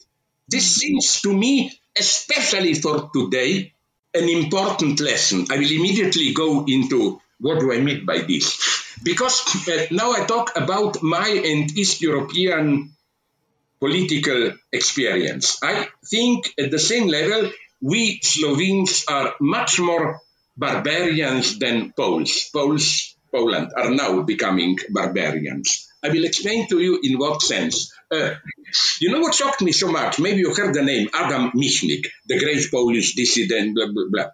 [0.49, 3.73] This seems to me, especially for today,
[4.12, 5.47] an important lesson.
[5.49, 8.59] I will immediately go into what do I mean by this.
[9.05, 12.97] Because uh, now I talk about my and East European
[13.81, 15.59] political experience.
[15.62, 17.51] I think at the same level,
[17.81, 20.20] we Slovenes are much more
[20.57, 22.51] barbarians than Poles.
[22.53, 25.89] Poles, Poland are now becoming barbarians.
[26.03, 27.93] I will explain to you in what sense.
[28.11, 28.35] Uh,
[29.01, 30.18] you know what shocked me so much?
[30.18, 34.31] Maybe you heard the name Adam Michnik, the great Polish dissident, blah, blah, blah.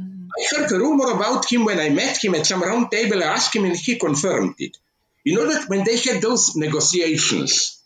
[0.00, 0.28] Mm-hmm.
[0.38, 3.22] I heard a rumor about him when I met him at some round table.
[3.22, 4.76] I asked him and he confirmed it.
[5.24, 7.79] You know that when they had those negotiations,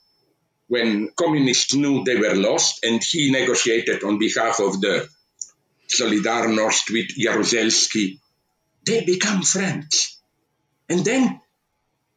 [0.68, 5.08] when communists knew they were lost, and he negotiated on behalf of the
[5.88, 8.18] Solidarność with Jaruzelski,
[8.86, 10.18] they become friends.
[10.88, 11.40] And then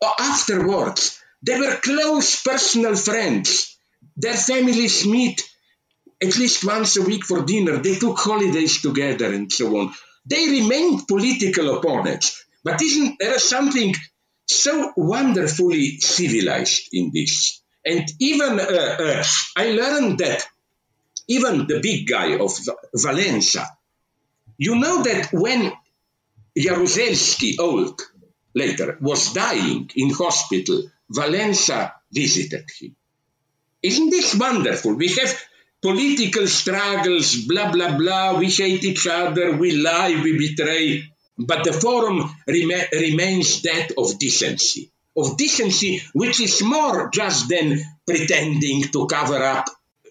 [0.02, 3.78] uh, afterwards, they were close personal friends.
[4.16, 5.48] Their families meet
[6.22, 7.78] at least once a week for dinner.
[7.78, 9.94] They took holidays together and so on.
[10.26, 12.44] They remained political opponents.
[12.64, 13.96] But isn't there something
[14.48, 17.62] so wonderfully civilized in this?
[17.86, 19.24] And even uh, uh,
[19.56, 20.46] I learned that
[21.28, 22.52] even the big guy of
[22.96, 23.68] Walesa,
[24.58, 25.72] you know that when
[26.58, 28.02] Jaruzelski, old,
[28.56, 32.96] later, was dying in hospital, Walesa visited him.
[33.84, 34.96] Isn't this wonderful?
[34.96, 35.40] We have
[35.82, 38.40] political struggles, blah, blah, blah.
[38.40, 41.04] We hate each other, we lie, we betray.
[41.38, 42.18] But the forum
[42.48, 44.92] rem- remains that of decency.
[45.18, 49.66] Of decency, which is more just than pretending to cover up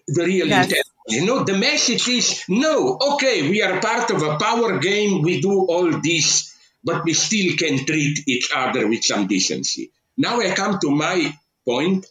[0.07, 0.65] the real yes.
[0.65, 0.85] intent.
[1.07, 5.39] You know, the message is no, okay, we are part of a power game, we
[5.39, 6.53] do all this
[6.87, 9.91] but we still can treat each other with some decency.
[10.17, 11.33] Now I come to my
[11.65, 12.05] point.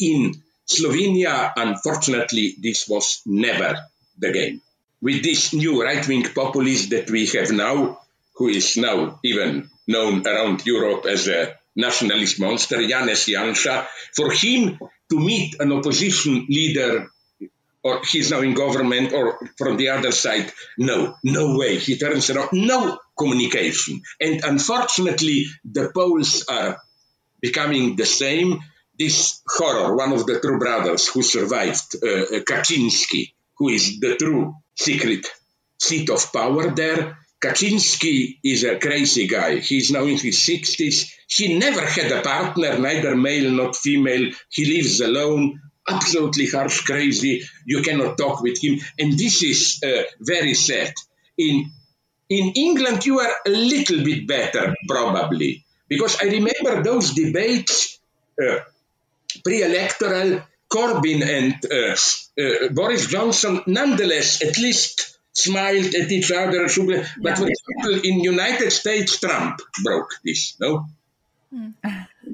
[0.00, 0.34] In
[0.66, 3.76] Slovenia, unfortunately, this was never
[4.18, 4.60] the game.
[5.00, 8.00] With this new right wing populist that we have now,
[8.34, 14.78] who is now even known around Europe as a nationalist monster, Janez Janša, for him
[15.10, 17.08] to meet an opposition leader
[17.84, 21.76] or he's now in government, or from the other side, no, no way.
[21.76, 24.00] He turns around, no communication.
[24.18, 26.78] And unfortunately, the Poles are
[27.42, 28.58] becoming the same.
[28.98, 34.54] This horror, one of the true brothers who survived, uh, Kaczynski, who is the true
[34.74, 35.26] secret
[35.78, 37.18] seat of power there.
[37.44, 39.58] Kaczynski is a crazy guy.
[39.58, 41.12] He's now in his 60s.
[41.28, 44.30] He never had a partner, neither male nor female.
[44.48, 47.42] He lives alone absolutely harsh, crazy.
[47.66, 48.78] You cannot talk with him.
[48.98, 50.94] And this is uh, very sad.
[51.36, 51.70] In,
[52.30, 57.98] in England, you are a little bit better, probably, because I remember those debates
[58.42, 58.60] uh,
[59.44, 60.42] pre electoral.
[60.66, 61.94] Corbyn and uh,
[62.42, 66.62] uh, Boris Johnson, nonetheless, at least smiled at each other.
[67.20, 70.56] But for example, in United States, Trump broke this.
[70.60, 70.86] No,
[71.52, 71.74] mm.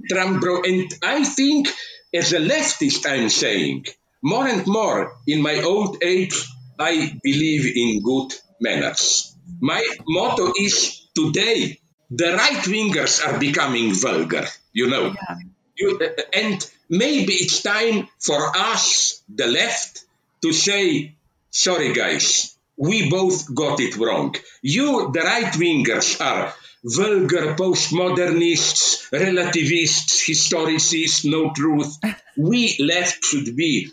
[0.09, 1.69] Trump broke, and I think
[2.15, 3.87] as a leftist, I'm saying,
[4.23, 6.47] more and more in my old age,
[6.79, 9.35] I believe in good manners.
[9.61, 11.81] My motto is today,
[12.11, 15.07] the right wingers are becoming vulgar, you know.
[15.15, 15.37] Yeah.
[15.77, 20.05] You, uh, and maybe it's time for us, the left,
[20.43, 21.15] to say,
[21.51, 24.35] sorry guys, we both got it wrong.
[24.63, 31.99] You, the right wingers, are vulgar postmodernists, relativists, historicists, no truth.
[32.39, 33.91] We left should be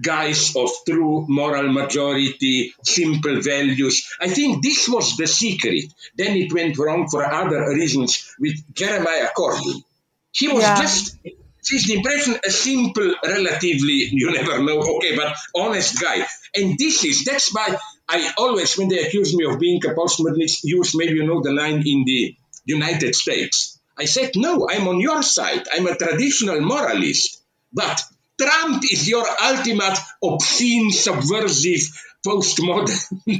[0.00, 4.08] guys of true moral majority, simple values.
[4.18, 5.92] I think this was the secret.
[6.16, 9.84] Then it went wrong for other reasons with Jeremy Corbyn.
[10.32, 10.80] He was yeah.
[10.80, 16.26] just, the impression, a simple, relatively, you never know, okay, but honest guy.
[16.54, 17.76] And this is, that's why
[18.12, 21.52] I always, when they accuse me of being a postmodernist, use maybe you know the
[21.52, 23.78] line in the United States.
[23.96, 25.66] I said, no, I'm on your side.
[25.72, 27.40] I'm a traditional moralist.
[27.72, 28.02] But
[28.40, 31.82] Trump is your ultimate obscene, subversive,
[32.26, 32.98] postmodern
[33.28, 33.38] eh,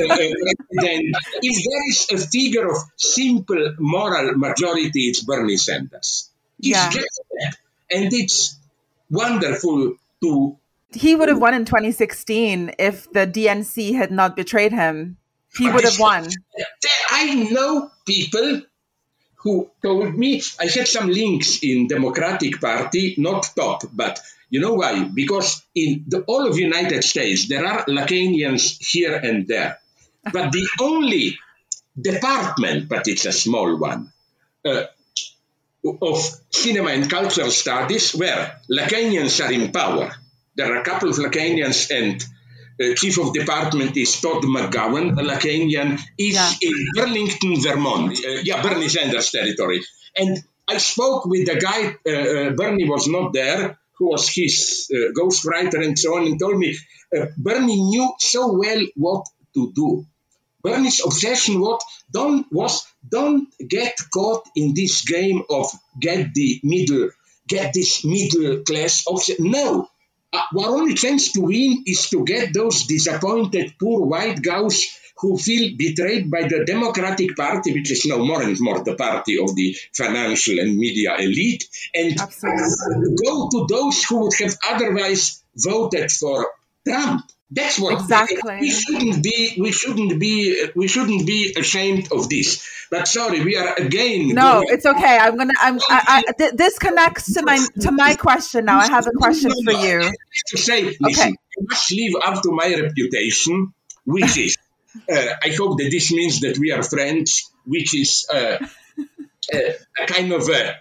[0.00, 1.16] eh, president.
[1.42, 6.30] if there is a figure of simple moral majority, it's Bernie Sanders.
[6.60, 6.90] He's yeah.
[6.90, 7.56] just that.
[7.90, 8.56] And it's
[9.10, 10.56] wonderful to
[10.94, 15.16] he would have won in 2016 if the DNC had not betrayed him.
[15.56, 16.28] He would have won.
[17.10, 18.62] I know people
[19.36, 24.20] who told me I had some links in Democratic Party, not top, but
[24.54, 25.02] You know why?
[25.02, 29.80] Because in the all of United States there are Lacanians here and there,
[30.32, 31.36] but the only
[32.00, 34.12] department, but it's a small one,
[34.64, 34.84] uh,
[36.00, 36.18] of
[36.50, 40.14] cinema and cultural studies where Lacanians are in power.
[40.56, 42.24] There are a couple of Lacanians and
[42.80, 46.52] uh, chief of department is Todd McGowan, a Lacanian, is yeah.
[46.60, 48.18] in Burlington, Vermont.
[48.18, 49.82] Uh, yeah, Bernie Sanders territory.
[50.16, 54.90] And I spoke with the guy, uh, uh Bernie was not there, who was his
[54.92, 56.76] uh, ghostwriter and so on, and told me
[57.16, 60.06] uh, Bernie knew so well what to do.
[60.62, 67.10] Bernie's obsession what don't was don't get caught in this game of get the middle,
[67.46, 69.50] get this middle class obsession.
[69.50, 69.88] No,
[70.34, 75.76] our only chance to win is to get those disappointed poor white guys who feel
[75.76, 79.76] betrayed by the Democratic Party, which is now more and more the party of the
[79.92, 81.64] financial and media elite,
[81.94, 83.16] and Absolutely.
[83.24, 86.48] go to those who would have otherwise voted for
[86.86, 87.24] Trump.
[87.50, 88.58] That's what exactly.
[88.60, 89.56] We shouldn't be.
[89.58, 90.66] We shouldn't be.
[90.74, 92.66] We shouldn't be ashamed of this.
[92.90, 94.28] But sorry, we are again.
[94.28, 95.18] No, going, it's okay.
[95.18, 95.52] I'm gonna.
[95.60, 95.78] I'm.
[95.88, 98.78] I, I, th- this connects to my to my question now.
[98.78, 100.10] I have a question for you.
[100.48, 101.28] To say, listen, okay.
[101.28, 103.72] you must live up to my reputation,
[104.04, 104.56] which is.
[105.12, 108.64] Uh, I hope that this means that we are friends, which is uh,
[109.52, 109.58] uh,
[110.00, 110.76] a kind of a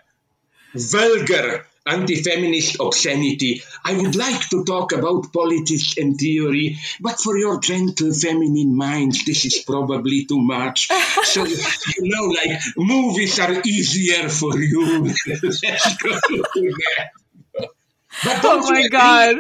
[0.76, 3.62] vulgar anti-feminist obscenity.
[3.84, 9.26] I would like to talk about politics and theory, but for your gentle feminine minds,
[9.26, 10.88] this is probably too much.
[11.24, 11.58] so, you
[12.00, 15.04] know, like movies are easier for you.
[15.28, 16.20] Let's go
[18.24, 19.38] But oh my God.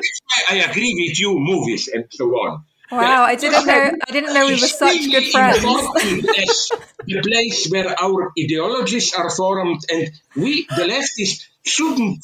[0.49, 2.65] I agree with you, movies and so on.
[2.91, 3.91] Wow, I didn't know.
[4.07, 5.63] I didn't know we were such good friends.
[5.63, 12.23] the place where our ideologies are formed, and we, the leftists, shouldn't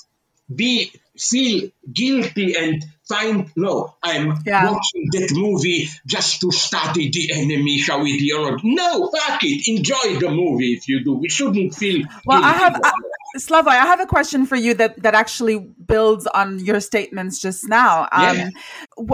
[0.53, 4.71] be feel guilty and find no i'm yeah.
[4.71, 9.67] watching that movie just to study the enemy how ideology no fuck it.
[9.67, 11.13] Enjoy the movie if you do.
[11.15, 12.91] We shouldn't feel well i have I,
[13.37, 17.69] Slavoj, I have a question for you that, that actually builds on your statements just
[17.69, 18.07] now.
[18.11, 18.49] Um, yeah.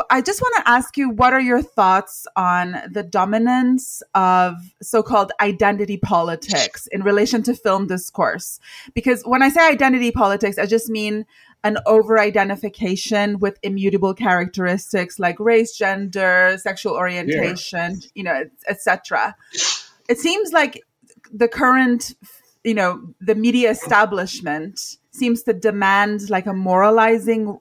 [0.10, 5.04] I just want to ask you what are your thoughts on the dominance of so
[5.04, 8.60] called identity politics in relation to film discourse?
[8.94, 11.26] Because when I say identity politics, I just mean
[11.66, 18.08] an over identification with immutable characteristics like race, gender, sexual orientation, yeah.
[18.14, 19.36] you know, etc.
[20.08, 20.84] It seems like
[21.34, 22.14] the current,
[22.66, 27.60] you know, the media establishment seems to demand like a moralizing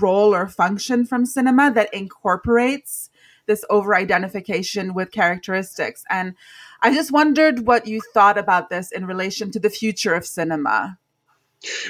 [0.00, 3.10] role or function from cinema that incorporates
[3.46, 6.04] this over identification with characteristics.
[6.10, 6.34] And
[6.80, 10.98] I just wondered what you thought about this in relation to the future of cinema.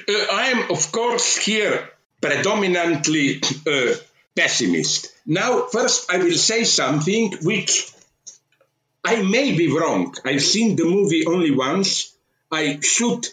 [0.09, 1.89] Uh, I am, of course, here
[2.21, 3.95] predominantly a
[4.35, 5.13] pessimist.
[5.25, 7.93] Now, first, I will say something which
[9.05, 10.15] I may be wrong.
[10.25, 12.16] I've seen the movie only once.
[12.51, 13.27] I should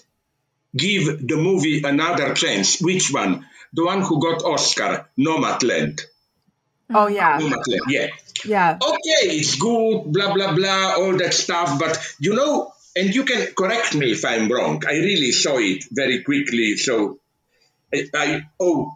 [0.76, 2.82] give the movie another chance.
[2.82, 3.45] Which one?
[3.74, 6.01] The one who got Oscar, Nomadland.
[6.93, 7.39] Oh yeah.
[7.39, 8.07] Nomadland, yeah.
[8.45, 8.78] Yeah.
[8.82, 11.80] Okay, it's good, blah blah blah, all that stuff.
[11.80, 14.84] But you know, and you can correct me if I'm wrong.
[14.88, 17.20] I really saw it very quickly, so
[17.93, 18.95] I, I owe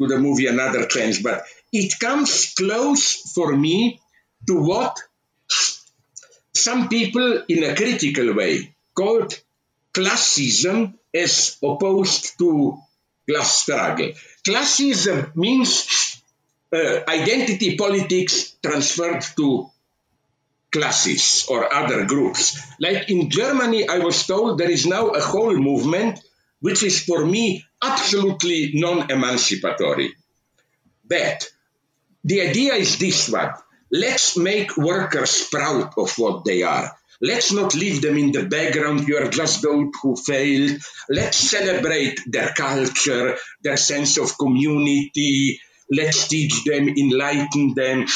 [0.00, 1.20] to the movie another chance.
[1.22, 4.00] But it comes close for me
[4.46, 4.98] to what
[6.54, 9.38] some people, in a critical way, called
[9.92, 12.78] classism as opposed to
[13.28, 14.12] class struggle.
[14.46, 16.22] Classism means
[16.72, 19.70] uh, identity politics transferred to
[20.70, 22.60] classes or other groups.
[22.78, 26.20] Like in Germany, I was told there is now a whole movement
[26.60, 30.14] which is for me absolutely non emancipatory.
[31.04, 31.48] But
[32.24, 33.54] the idea is this one
[33.90, 36.92] let's make workers proud of what they are.
[37.20, 39.08] Let's not leave them in the background.
[39.08, 40.78] You are just those who failed.
[41.08, 45.60] Let's celebrate their culture, their sense of community.
[45.90, 48.06] Let's teach them, enlighten them.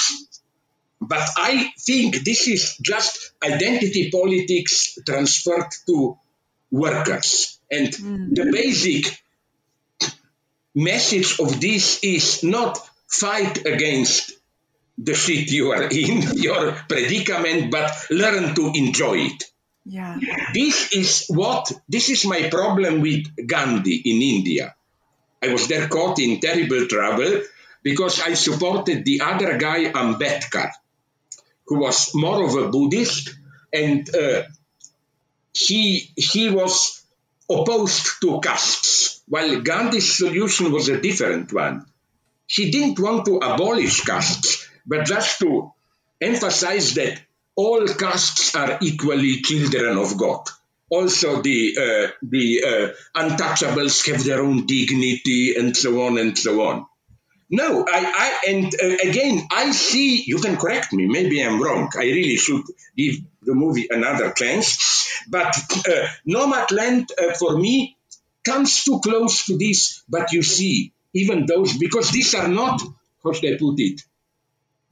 [1.00, 6.16] But I think this is just identity politics transferred to
[6.70, 7.59] workers.
[7.70, 8.34] And mm.
[8.34, 9.20] the basic
[10.74, 12.78] message of this is not
[13.09, 14.32] fight against
[15.05, 19.44] the shit you are in, your predicament, but learn to enjoy it.
[19.84, 20.18] Yeah.
[20.55, 24.74] This is what, this is my problem with Gandhi in India.
[25.42, 27.42] I was there caught in terrible trouble
[27.82, 30.70] because I supported the other guy, Ambedkar
[31.66, 33.34] who was more of a Buddhist,
[33.72, 34.42] and uh,
[35.55, 37.03] he he was
[37.48, 41.86] opposed to castes, while Gandhi's solution was a different one.
[42.46, 45.72] he didn't want to abolish castes, but just to
[46.20, 47.20] emphasize that
[47.55, 50.47] all castes are equally children of God.
[50.91, 56.62] Also, the uh, the uh, untouchables have their own dignity, and so on and so
[56.62, 56.87] on.
[57.49, 60.22] No, I, I and uh, again, I see.
[60.26, 61.07] You can correct me.
[61.07, 61.91] Maybe I'm wrong.
[61.97, 62.64] I really should
[62.97, 65.09] give the movie another chance.
[65.28, 65.55] But
[65.89, 67.97] uh, Nomadland, uh, for me,
[68.45, 70.03] comes too close to this.
[70.09, 72.83] But you see, even those because these are not
[73.22, 74.03] how should I put it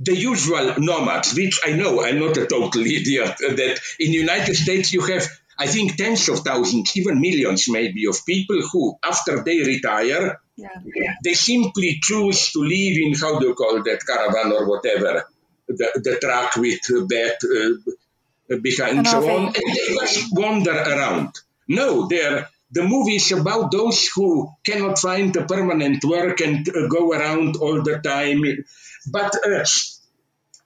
[0.01, 4.55] the usual nomads, which I know I'm not a total idiot, that in the United
[4.55, 5.29] States you have,
[5.59, 11.15] I think, tens of thousands, even millions maybe, of people who, after they retire, yeah.
[11.23, 15.27] they simply choose to live in, how do you call that, caravan or whatever,
[15.69, 21.33] the, the truck with bed uh, behind and so on, and they just wander around.
[21.69, 26.87] No, they're the movie is about those who cannot find a permanent work and uh,
[26.87, 28.43] go around all the time.
[29.11, 29.65] But uh,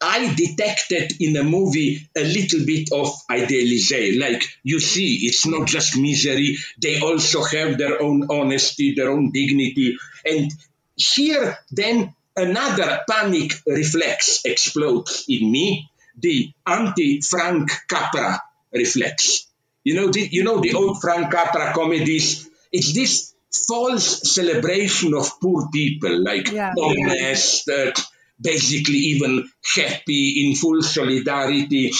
[0.06, 4.20] I detected in the movie a little bit of idealization.
[4.20, 9.32] Like you see, it's not just misery, they also have their own honesty, their own
[9.32, 9.96] dignity.
[10.26, 10.52] And
[10.94, 18.42] here, then, another panic reflex explodes in me the anti Frank Capra
[18.72, 19.46] reflex.
[19.84, 22.48] You know, the, you know the old Frank Capra comedies.
[22.70, 23.34] It's this
[23.68, 26.74] false celebration of poor people, like yeah.
[26.78, 27.92] honest, uh,
[28.40, 31.92] basically even happy, in full solidarity.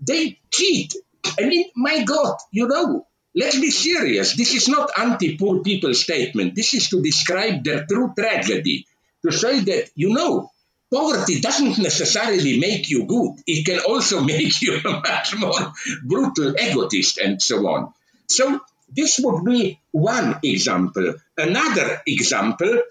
[0.00, 0.94] They cheat.
[1.38, 4.36] I mean, my God, you know, let's be serious.
[4.36, 6.54] This is not anti-poor people statement.
[6.54, 8.86] This is to describe their true tragedy.
[9.24, 10.50] To say that, you know,
[10.92, 13.40] poverty doesn't necessarily make you good.
[13.46, 15.72] It can also make you a much more
[16.04, 17.92] brutal egotist and so on.
[18.26, 18.60] So
[18.94, 21.14] this would be one example.
[21.36, 22.82] Another example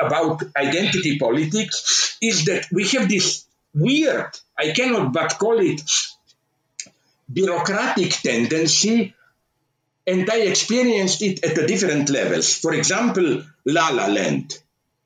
[0.00, 5.82] about identity politics is that we have this weird, I cannot but call it
[7.32, 9.14] bureaucratic tendency,
[10.06, 12.54] and I experienced it at the different levels.
[12.56, 14.58] For example, La La Land.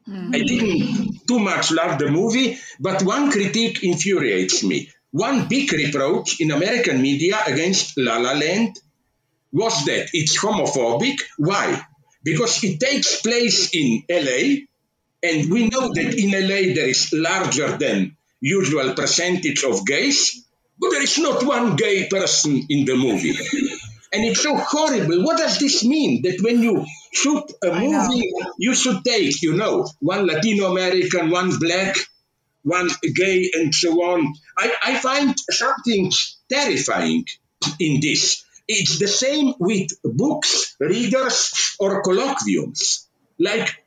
[0.09, 0.35] Mm-hmm.
[0.35, 4.91] I didn't too much love the movie, but one critique infuriates me.
[5.11, 8.79] One big reproach in American media against La La Land
[9.53, 11.21] was that it's homophobic.
[11.39, 11.81] Why?
[12.23, 14.67] Because it takes place in LA,
[15.23, 20.45] and we know that in LA there is larger than usual percentage of gays,
[20.79, 23.35] but there is not one gay person in the movie.
[24.13, 25.23] And it's so horrible.
[25.23, 26.23] What does this mean?
[26.23, 31.59] That when you shoot a movie, you should take, you know, one Latino American, one
[31.59, 31.97] black,
[32.63, 34.33] one gay, and so on.
[34.57, 36.11] I, I find something
[36.51, 37.27] terrifying
[37.81, 38.45] in this.
[38.67, 43.07] It's the same with books, readers, or colloquiums.
[43.39, 43.78] Like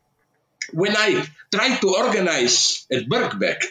[0.74, 3.64] when I tried to organize at Birkbeck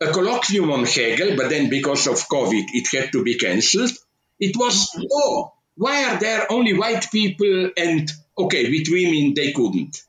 [0.00, 3.92] a colloquium on Hegel, but then because of COVID it had to be cancelled,
[4.38, 10.02] it was, oh, why are there only white people and, okay, with women they couldn't?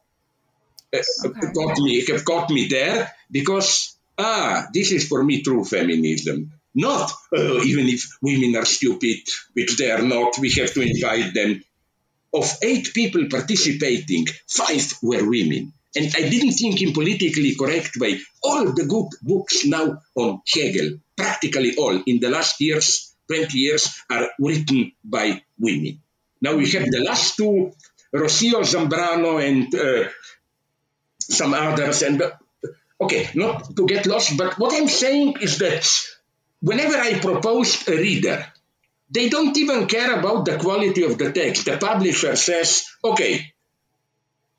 [0.93, 1.51] Uh, okay.
[1.53, 6.51] got me, have got me there because, ah, this is for me true feminism.
[6.75, 9.17] Not uh, even if women are stupid,
[9.53, 11.63] which they are not, we have to invite them.
[12.33, 15.73] Of eight people participating, five were women.
[15.97, 18.19] And I didn't think in politically correct way.
[18.43, 23.89] All the good books now on Hegel, practically all, in the last years, 20 years,
[24.07, 25.99] are written by women.
[26.39, 27.71] Now we have the last two,
[28.13, 30.09] Rocio Zambrana and uh,
[31.19, 32.03] some others.
[32.03, 32.31] And uh,
[33.01, 35.89] okay, not to get lost, but what I'm saying is that
[36.61, 38.45] whenever I propose a reader,
[39.09, 41.65] they don't even care about the quality of the text.
[41.65, 43.51] The publisher says, okay,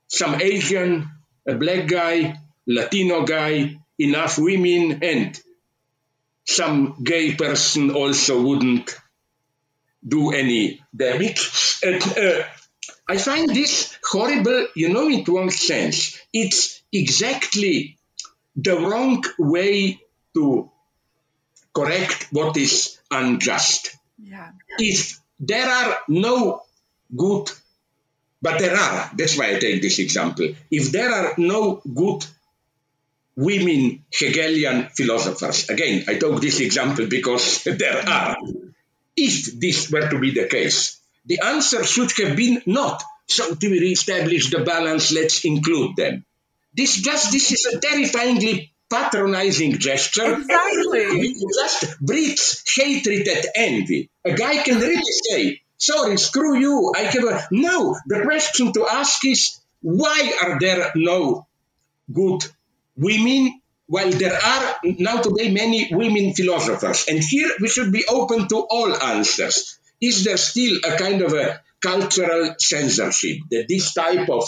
[0.08, 1.08] some Asian
[1.48, 5.40] a black guy, Latino guy, enough women, and
[6.44, 8.94] some gay person also wouldn't
[10.06, 11.80] do any damage.
[11.82, 12.44] And uh,
[13.08, 16.20] I find this horrible, you know, in one sense.
[16.32, 17.98] It's exactly
[18.54, 20.00] the wrong way
[20.34, 20.70] to
[21.74, 23.96] correct what is unjust.
[24.18, 24.50] Yeah.
[24.78, 26.62] If there are no
[27.16, 27.50] good
[28.40, 30.48] but there are, that's why I take this example.
[30.70, 32.24] If there are no good
[33.36, 38.36] women Hegelian philosophers, again, I took this example because there are.
[39.16, 43.02] If this were to be the case, the answer should have been not.
[43.26, 46.24] So to re-establish the balance, let's include them.
[46.74, 50.34] This just this is a terrifyingly patronizing gesture.
[50.34, 51.00] Exactly.
[51.00, 54.10] It just breeds hatred and envy.
[54.24, 56.92] A guy can really say, sorry, screw you.
[56.94, 57.96] I have a no.
[58.06, 61.46] The question to ask is why are there no
[62.12, 62.44] good
[62.96, 68.48] women, while there are now today many women philosophers, and here we should be open
[68.48, 69.78] to all answers.
[70.00, 74.44] Is there still a kind of a cultural censorship that this type of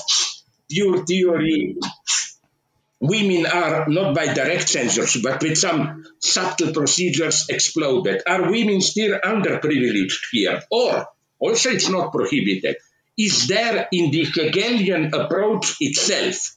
[0.69, 1.77] pure theory
[3.01, 8.23] women are not by direct censorship, but with some subtle procedures exploded.
[8.27, 10.63] Are women still underprivileged here?
[10.71, 11.07] Or
[11.41, 12.77] also it's not prohibited.
[13.19, 16.57] Is there in the Hegelian approach itself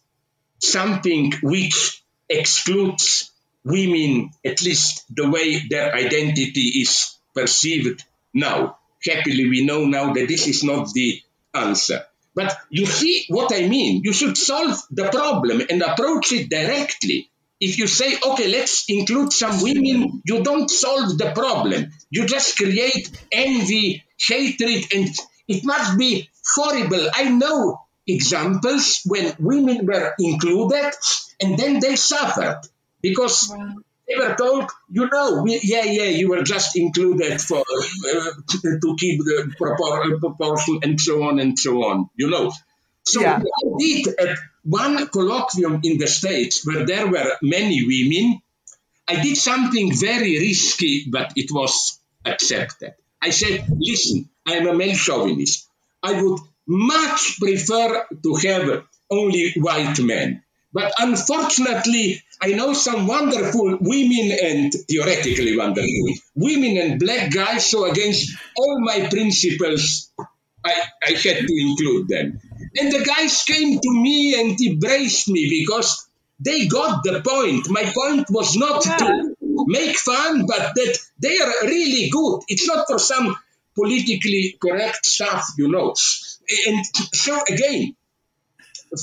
[0.60, 3.32] something which excludes
[3.66, 8.04] women, at least the way their identity is perceived
[8.34, 8.78] now?
[9.04, 11.22] Happily, we know now that this is not the
[11.54, 12.06] answer.
[12.36, 14.02] But you see what I mean?
[14.04, 17.30] You should solve the problem and approach it directly.
[17.60, 21.92] If you say, okay, let's include some women, you don't solve the problem.
[22.10, 25.10] You just create envy, hatred, and
[25.48, 27.10] it must be horrible.
[27.14, 30.92] I know examples when women were included
[31.42, 32.62] and then they suffered
[33.02, 33.76] because wow.
[34.08, 38.96] they were told, you know, we, yeah, yeah, you were just included for uh, to
[38.98, 42.52] keep the propor- proportion and so on and so on, you know.
[43.04, 43.42] So yeah.
[43.42, 48.42] I did at one colloquium in the States where there were many women.
[49.08, 52.94] I did something very risky, but it was accepted.
[53.22, 55.68] I said, listen, I'm a male chauvinist.
[56.02, 60.44] I would much prefer to have only white men.
[60.74, 67.86] But unfortunately, I know some wonderful women and theoretically wonderful women and black guys, so
[67.86, 70.12] against all my principles,
[70.66, 72.42] I, I had to include them.
[72.76, 76.08] And the guys came to me and embraced me because
[76.40, 77.70] they got the point.
[77.70, 78.98] My point was not yeah.
[78.98, 79.36] to
[79.68, 82.42] make fun, but that they are really good.
[82.48, 83.36] It's not for some
[83.76, 85.94] politically correct stuff, you know.
[86.68, 87.96] And so again,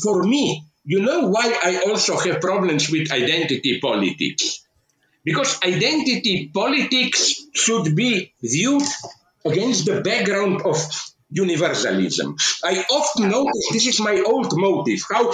[0.02, 4.66] for me, you know why I also have problems with identity politics?
[5.24, 8.82] Because identity politics should be viewed
[9.44, 10.76] against the background of
[11.30, 12.36] universalism.
[12.64, 15.32] I often notice this is my old motive how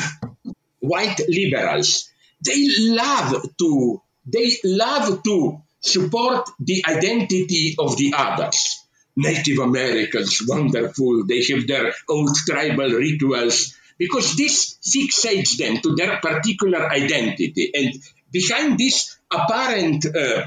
[0.80, 2.08] white liberals
[2.44, 8.84] they love to they love to support the identity of the others.
[9.16, 16.18] Native Americans, wonderful, they have their old tribal rituals, because this fixates them to their
[16.18, 17.70] particular identity.
[17.74, 17.94] And
[18.30, 20.44] behind this apparent uh,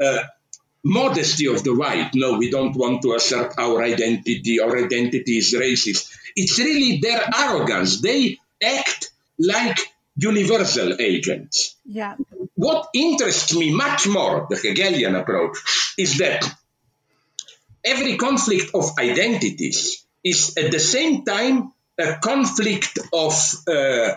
[0.00, 0.22] uh,
[0.84, 5.52] modesty of the white, no, we don't want to assert our identity, our identity is
[5.52, 6.16] racist.
[6.34, 8.00] It's really their arrogance.
[8.00, 9.78] They act like
[10.16, 11.76] universal agents.
[11.86, 12.16] Yeah.
[12.54, 15.58] What interests me much more, the Hegelian approach,
[15.98, 16.44] is that
[17.84, 23.34] every conflict of identities is at the same time a conflict of,
[23.68, 24.14] uh,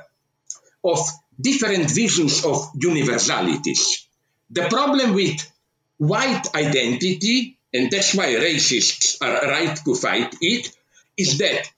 [0.83, 0.99] of
[1.39, 4.07] different visions of universalities.
[4.49, 5.51] The problem with
[5.97, 10.75] white identity, and that's why racists are right to fight it,
[11.17, 11.69] is that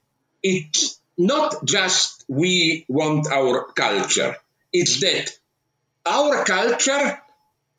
[0.43, 4.36] it's not just we want our culture,
[4.72, 5.32] it's that
[6.05, 7.20] our culture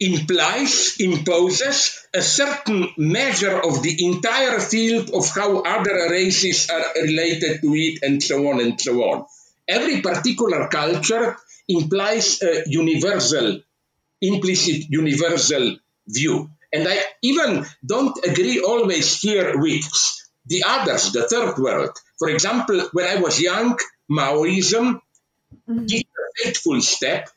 [0.00, 7.60] implies, imposes a certain measure of the entire field of how other races are related
[7.62, 9.26] to it, and so on and so on.
[9.66, 11.36] Every particular culture
[11.68, 13.60] implies a universal,
[14.20, 15.76] implicit universal
[16.08, 16.50] view.
[16.72, 19.84] And I even don't agree always here with
[20.46, 21.96] the others, the third world.
[22.18, 23.78] For example, when I was young,
[24.10, 25.00] Maoism
[25.68, 25.86] mm-hmm.
[25.86, 27.28] did a fateful step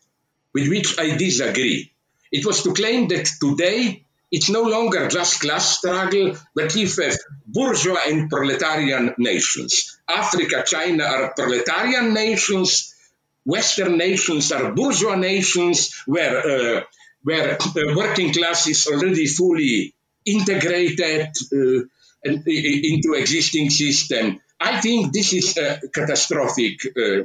[0.53, 1.91] with which I disagree.
[2.32, 7.17] It was to claim that today it's no longer just class struggle, but if have
[7.45, 9.99] bourgeois and proletarian nations.
[10.07, 12.95] Africa, China are proletarian nations.
[13.43, 16.84] Western nations are bourgeois nations where, uh,
[17.24, 19.93] where the working class is already fully
[20.26, 21.82] integrated uh,
[22.24, 24.39] into existing system.
[24.59, 27.24] I think this is a catastrophic uh,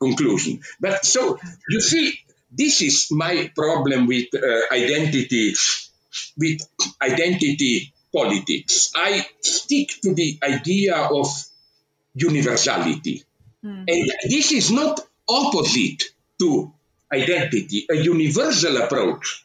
[0.00, 0.60] conclusion.
[0.80, 1.38] But so
[1.68, 2.18] you see,
[2.50, 5.54] this is my problem with uh, identity,
[6.36, 6.60] with
[7.00, 8.90] identity politics.
[8.96, 11.28] I stick to the idea of
[12.14, 13.22] universality.
[13.64, 13.84] Mm.
[13.86, 16.02] And this is not opposite
[16.40, 16.72] to
[17.12, 17.86] identity.
[17.90, 19.44] A universal approach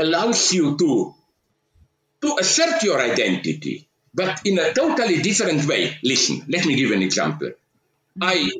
[0.00, 1.14] allows you to,
[2.22, 5.96] to assert your identity, but in a totally different way.
[6.02, 7.52] Listen, let me give an example.
[8.20, 8.50] I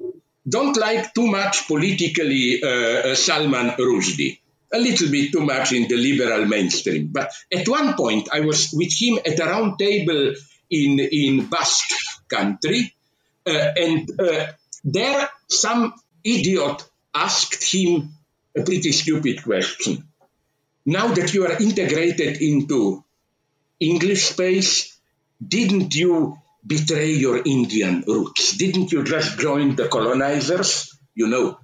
[0.48, 4.38] don't like too much politically uh, uh, Salman Rushdie.
[4.72, 7.08] A little bit too much in the liberal mainstream.
[7.08, 10.34] But at one point, I was with him at a round table
[10.70, 11.94] in, in Basque
[12.28, 12.94] country,
[13.46, 14.46] uh, and uh,
[14.84, 16.84] there some idiot
[17.26, 18.10] asked him
[18.56, 20.04] a pretty stupid question.
[20.86, 23.04] Now that you are integrated into
[23.80, 24.72] English space,
[25.56, 28.56] didn't you betray your Indian roots?
[28.56, 30.94] Didn't you just join the colonizers?
[31.14, 31.58] You know,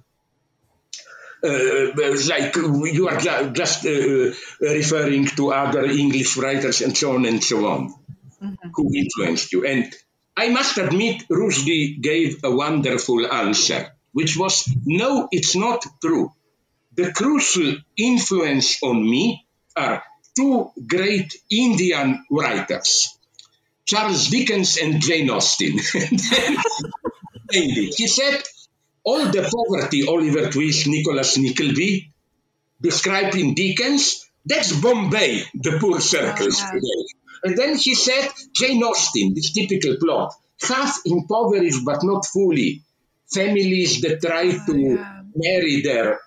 [1.43, 1.91] uh,
[2.29, 4.31] like you are just uh,
[4.61, 7.93] referring to other English writers and so on and so on,
[8.41, 8.69] mm-hmm.
[8.73, 9.65] who influenced you.
[9.65, 9.93] And
[10.35, 16.31] I must admit, Rushdie gave a wonderful answer, which was no, it's not true.
[16.95, 19.45] The crucial influence on me
[19.75, 20.01] are
[20.37, 23.17] two great Indian writers,
[23.83, 25.77] Charles Dickens and Jane Austen.
[27.51, 28.41] he said,
[29.03, 32.09] all the poverty Oliver Twist, Nicholas Nickleby
[32.79, 36.71] described in Dickens, that's Bombay, the poor circles oh, yeah.
[36.71, 37.03] today.
[37.43, 42.84] And then he said, Jane Austen, this typical plot, half impoverished but not fully.
[43.35, 44.75] Families that try to
[45.35, 46.19] marry their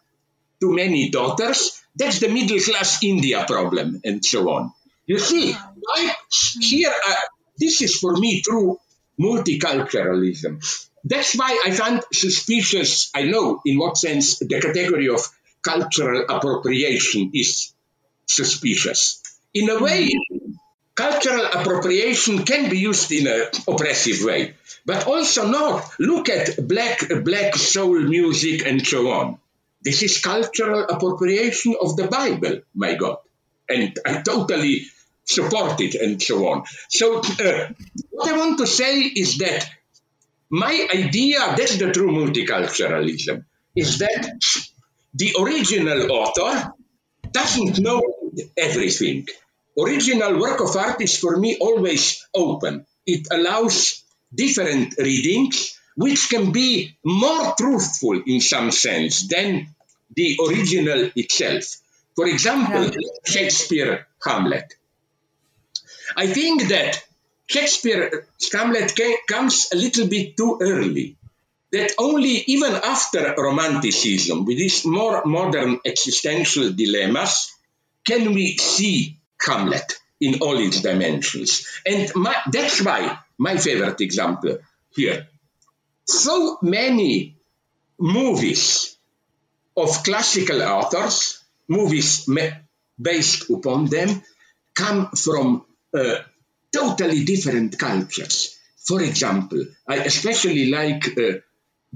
[0.61, 4.73] too many daughters, that's the middle class India problem, and so on.
[5.07, 6.15] You see, I,
[6.61, 7.15] here, uh,
[7.59, 8.79] this is for me true
[9.19, 10.61] multiculturalism.
[11.05, 15.21] That's why I find suspicious, I know in what sense the category of
[15.63, 17.73] cultural appropriation is
[18.27, 19.23] suspicious.
[19.55, 20.11] In a way,
[20.99, 25.89] cultural appropriation can be used in an oppressive way, but also not.
[26.01, 29.39] Look at black, black soul music and so on.
[29.81, 33.19] This is cultural appropriation of the Bible, my God.
[33.69, 34.87] And I totally
[35.25, 36.65] support it and so on.
[36.89, 37.69] So, uh,
[38.11, 39.71] what I want to say is that
[40.51, 43.45] my idea, that's the true multiculturalism,
[43.77, 44.33] is that
[45.15, 46.73] the original author
[47.31, 48.03] doesn't know
[48.57, 49.29] everything.
[49.79, 52.85] Original work of art is for me always open.
[53.07, 54.03] It allows
[54.35, 59.69] different readings which can be more truthful in some sense than
[60.15, 61.77] the original itself.
[62.17, 62.91] For example.
[63.25, 64.75] Shakespeare Hamlet.
[66.17, 67.05] I think that
[67.47, 68.99] Shakespeare Hamlet
[69.29, 71.17] comes a little bit too early.
[71.71, 77.53] That only even after Romanticism, with these more modern existential dilemmas,
[78.05, 81.67] can we see Hamlet in all its dimensions.
[81.87, 84.59] And my, that's why my favorite example
[84.91, 85.29] here
[86.09, 87.37] so many
[87.99, 88.97] movies
[89.77, 92.29] of classical authors, movies
[93.01, 94.23] based upon them,
[94.75, 95.65] come from
[95.95, 96.17] uh,
[96.73, 98.59] totally different cultures.
[98.87, 101.39] For example, I especially like uh,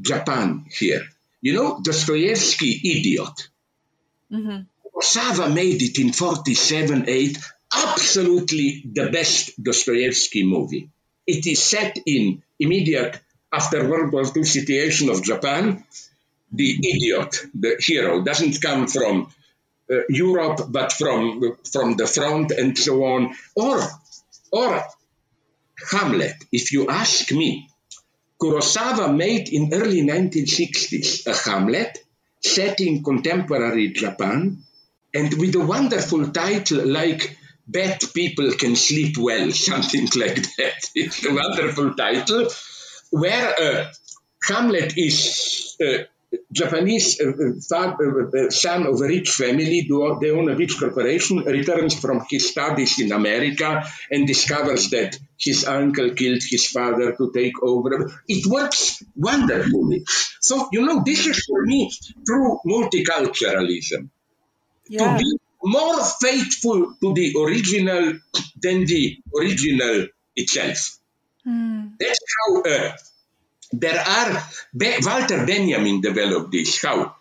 [0.01, 1.03] Japan here.
[1.41, 3.49] You know, Dostoevsky, Idiot.
[4.95, 7.39] Mm made it in 47 8,
[7.75, 10.91] absolutely the best Dostoevsky movie.
[11.27, 13.21] It is set in immediate
[13.53, 15.85] after World War II situation of Japan,
[16.53, 19.33] the idiot, the hero, doesn't come from
[19.91, 23.35] uh, Europe, but from from the front and so on.
[23.55, 23.81] Or,
[24.51, 24.83] or
[25.91, 26.37] Hamlet.
[26.53, 27.69] If you ask me,
[28.41, 31.99] Kurosawa made in early 1960s a Hamlet
[32.41, 34.63] set in contemporary Japan,
[35.15, 37.37] and with a wonderful title like
[37.67, 40.91] "Bad People Can Sleep Well," something like that.
[40.95, 42.49] It's a wonderful title
[43.11, 43.93] where uh,
[44.43, 46.05] Hamlet is uh,
[46.51, 49.87] Japanese uh, uh, son of a rich family,
[50.21, 55.67] they own a rich corporation, returns from his studies in America and discovers that his
[55.67, 58.11] uncle killed his father to take over.
[58.29, 60.05] It works wonderfully.
[60.41, 61.93] So, you know, this is for me
[62.27, 64.09] true multiculturalism.
[64.89, 65.17] Yeah.
[65.17, 68.19] To be more faithful to the original
[68.61, 70.99] than the original itself.
[71.47, 71.93] Mm.
[71.99, 72.97] That's how uh,
[73.73, 74.43] there are,
[74.77, 77.17] Be- Walter Benjamin developed this, how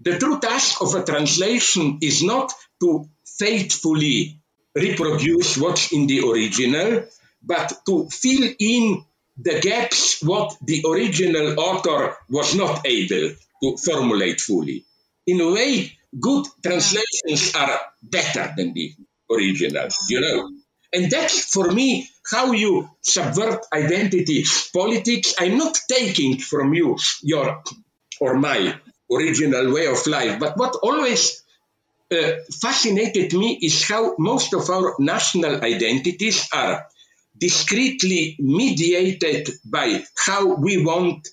[0.00, 4.38] the true task of a translation is not to faithfully
[4.74, 7.04] reproduce what's in the original,
[7.42, 9.04] but to fill in
[9.36, 14.84] the gaps what the original author was not able to formulate fully.
[15.26, 18.94] In a way, good translations are better than the
[19.30, 20.50] originals, you know.
[20.92, 25.34] And that's for me how you subvert identity politics.
[25.38, 27.62] I'm not taking from you your
[28.20, 28.74] or my
[29.10, 31.42] original way of life, but what always
[32.12, 36.86] uh, fascinated me is how most of our national identities are
[37.38, 41.28] discreetly mediated by how we want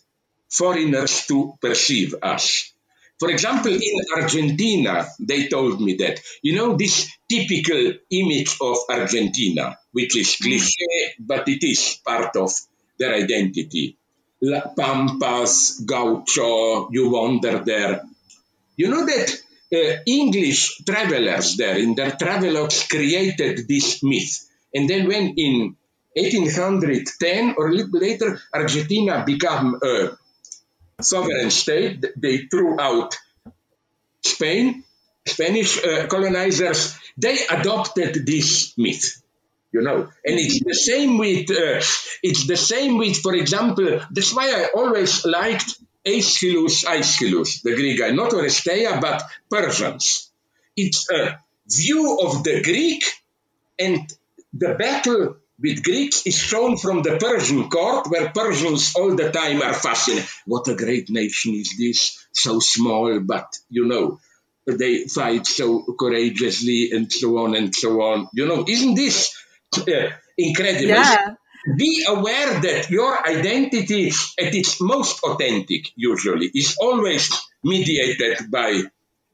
[0.50, 2.72] foreigners to perceive us.
[3.20, 9.78] For example, in Argentina, they told me that, you know, this typical image of Argentina,
[9.92, 10.44] which is mm.
[10.44, 12.52] cliche, but it is part of
[13.00, 13.98] their identity.
[14.42, 18.04] La Pampas, Gaucho, you wander there
[18.78, 19.30] You know that
[19.74, 24.48] uh, English travelers there in their travelogues created this myth.
[24.74, 25.76] And then when in
[26.16, 30.12] 1810 or a little later, Argentina became a
[31.02, 33.16] sovereign state, they threw out
[34.24, 34.84] Spain,
[35.26, 39.22] Spanish uh, colonizers, they adopted this myth
[39.74, 41.82] you know and it's the same with uh,
[42.24, 48.00] it's the same with for example that's why i always liked Aeschylus, Aeschylus, the Greek
[48.00, 50.32] guy, not Oresteia, but Persians.
[50.76, 53.04] It's a view of the Greek,
[53.78, 54.10] and
[54.54, 59.62] the battle with Greeks is shown from the Persian court, where Persians all the time
[59.62, 60.30] are fascinated.
[60.46, 64.20] What a great nation is this, so small, but you know,
[64.68, 68.28] they fight so courageously and so on and so on.
[68.34, 69.36] You know, isn't this
[69.78, 70.88] uh, incredible?
[70.88, 71.36] Yeah
[71.76, 74.08] be aware that your identity
[74.40, 77.30] at its most authentic usually is always
[77.64, 78.84] mediated by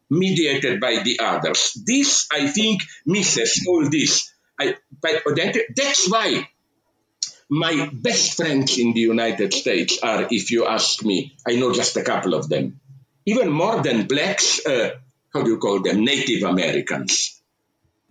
[0.10, 4.33] mediated by the others this i think misses all this
[5.04, 5.22] By
[5.76, 6.48] that's why
[7.50, 11.98] my best friends in the united states are if you ask me i know just
[11.98, 12.80] a couple of them
[13.26, 14.92] even more than blacks uh,
[15.34, 17.42] how do you call them native americans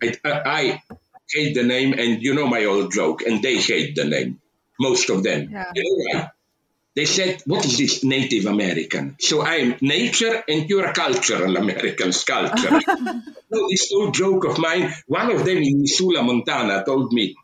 [0.02, 0.82] I, I,
[1.30, 4.40] hate the name, and you know my old joke, and they hate the name,
[4.78, 5.50] most of them.
[5.50, 5.70] Yeah.
[5.74, 6.30] You know why?
[6.94, 9.16] They said, What is this Native American?
[9.18, 12.80] So I'm nature and you're a cultural American sculpture.
[13.52, 17.34] so this old joke of mine, one of them in Missoula, Montana, told me,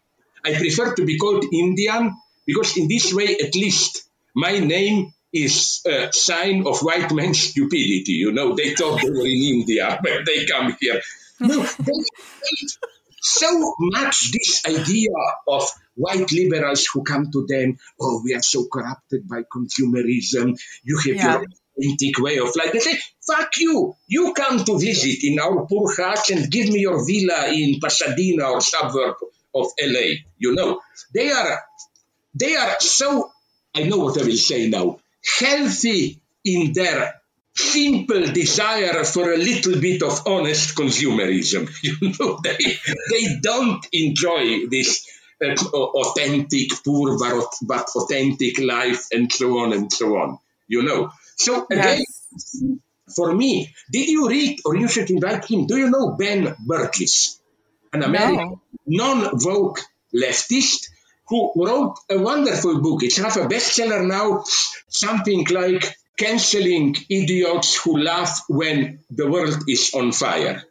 [0.44, 2.14] I prefer to be called Indian
[2.46, 4.04] because in this way, at least,
[4.34, 8.12] my name is a sign of white man's stupidity.
[8.12, 11.00] You know, they thought they were in India when they come here.
[11.40, 11.66] No,
[13.20, 15.10] so much this idea
[15.46, 15.68] of
[15.98, 20.58] white liberals who come to them, oh, we are so corrupted by consumerism.
[20.84, 21.32] You have yeah.
[21.32, 21.46] your
[21.78, 22.72] authentic way of life.
[22.72, 23.94] They say, fuck you.
[24.06, 28.50] You come to visit in our poor house and give me your villa in Pasadena
[28.50, 29.16] or suburb
[29.54, 30.22] of LA.
[30.38, 30.80] You know,
[31.12, 31.60] they are,
[32.34, 33.30] they are so,
[33.74, 35.00] I know what I will say now,
[35.40, 37.14] healthy in their
[37.54, 41.68] simple desire for a little bit of honest consumerism.
[41.82, 49.72] You know, they, they don't enjoy this authentic, poor but, authentic life and so on
[49.72, 50.38] and so on.
[50.66, 51.10] You know.
[51.36, 52.62] So again, yes.
[53.14, 55.66] for me, did you read or you should invite him?
[55.66, 57.38] Do you know Ben Burgis,
[57.92, 59.14] an American no.
[59.14, 59.80] non-woke
[60.14, 60.88] leftist
[61.28, 63.02] who wrote a wonderful book.
[63.02, 64.44] It's half a bestseller now,
[64.88, 70.62] something like canceling idiots who laugh when the world is on fire.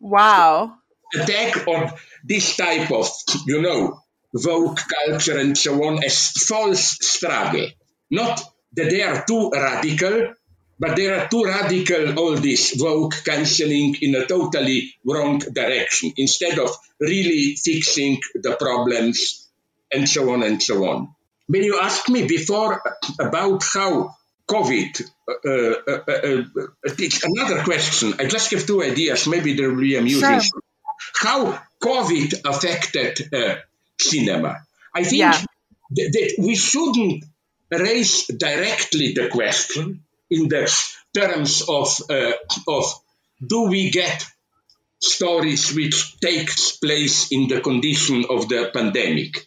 [0.00, 0.78] Wow.
[1.14, 1.92] Attack on
[2.24, 3.08] this type of,
[3.46, 4.02] you know,
[4.44, 7.66] woke culture and so on as false struggle.
[8.10, 8.42] Not
[8.74, 10.34] that they are too radical,
[10.78, 16.58] but they are too radical, all this woke canceling in a totally wrong direction, instead
[16.58, 19.48] of really fixing the problems
[19.92, 21.14] and so on and so on.
[21.46, 22.82] When you asked me before
[23.18, 24.14] about how
[24.48, 28.14] COVID, uh, uh, uh, it's another question.
[28.18, 29.26] I just give two ideas.
[29.26, 30.40] Maybe they'll be amusing.
[30.40, 30.60] Sure.
[31.14, 33.30] How COVID affected
[33.98, 34.66] cinema?
[34.94, 35.40] I think yeah.
[35.94, 37.24] th- that we shouldn't
[37.70, 40.70] raise directly the question in the
[41.14, 42.32] terms of uh,
[42.68, 42.84] of
[43.44, 44.26] do we get
[45.00, 49.46] stories which takes place in the condition of the pandemic.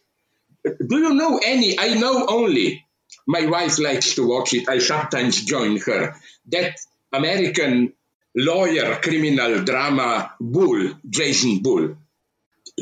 [0.63, 1.79] Do you know any?
[1.79, 2.85] I know only
[3.25, 4.69] my wife likes to watch it.
[4.69, 6.15] I sometimes join her.
[6.47, 6.79] That
[7.11, 7.93] American
[8.35, 11.95] lawyer criminal drama Bull, Jason Bull.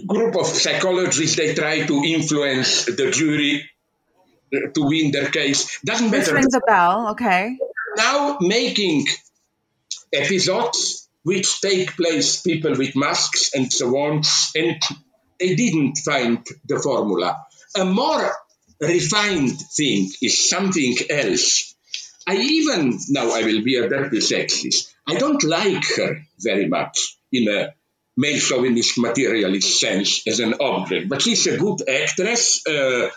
[0.06, 3.70] Group of psychologists, they try to influence the jury
[4.52, 5.80] to win their case.
[5.84, 6.24] Doesn't matter.
[6.24, 7.58] this rings a bell, okay.
[7.96, 9.08] Now making
[10.14, 14.22] episodes which take place people with masks and so on,
[14.56, 14.82] and
[15.40, 17.46] they didn't find the formula.
[17.76, 18.32] A more
[18.80, 21.76] refined thing is something else.
[22.26, 27.18] I even, now I will be a dirty sexist, I don't like her very much
[27.32, 27.74] in a
[28.18, 32.66] male chauvinist materialist sense as an object, but she's a good actress.
[32.68, 33.10] Uh,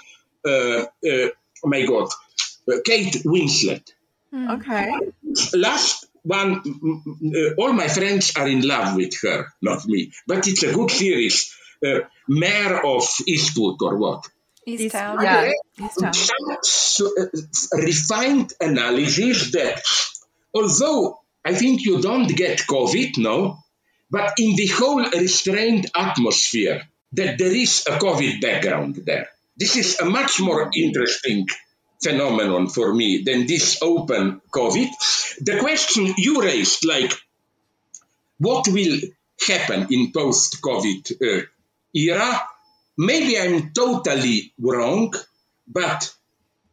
[0.46, 1.28] uh, uh,
[1.64, 2.08] oh my God,
[2.68, 3.82] uh, Kate Winslet.
[4.30, 4.50] Hmm.
[4.50, 4.92] Okay.
[5.54, 6.60] Last one,
[7.34, 10.90] uh, all my friends are in love with her, not me, but it's a good
[10.90, 11.56] series.
[11.84, 14.28] Uh, Mare of Eastwood or what?
[14.68, 15.22] Easttown.
[15.22, 16.14] Yeah, Easttown.
[16.62, 19.82] Some uh, refined analysis that
[20.54, 23.58] although I think you don't get COVID, no,
[24.10, 26.82] but in the whole restrained atmosphere,
[27.12, 29.28] that there is a COVID background there.
[29.56, 31.46] This is a much more interesting
[32.02, 34.88] phenomenon for me than this open COVID.
[35.40, 37.12] The question you raised, like,
[38.38, 39.00] what will
[39.46, 41.46] happen in post COVID uh,
[41.94, 42.40] era?
[42.96, 45.14] Maybe I'm totally wrong,
[45.66, 46.12] but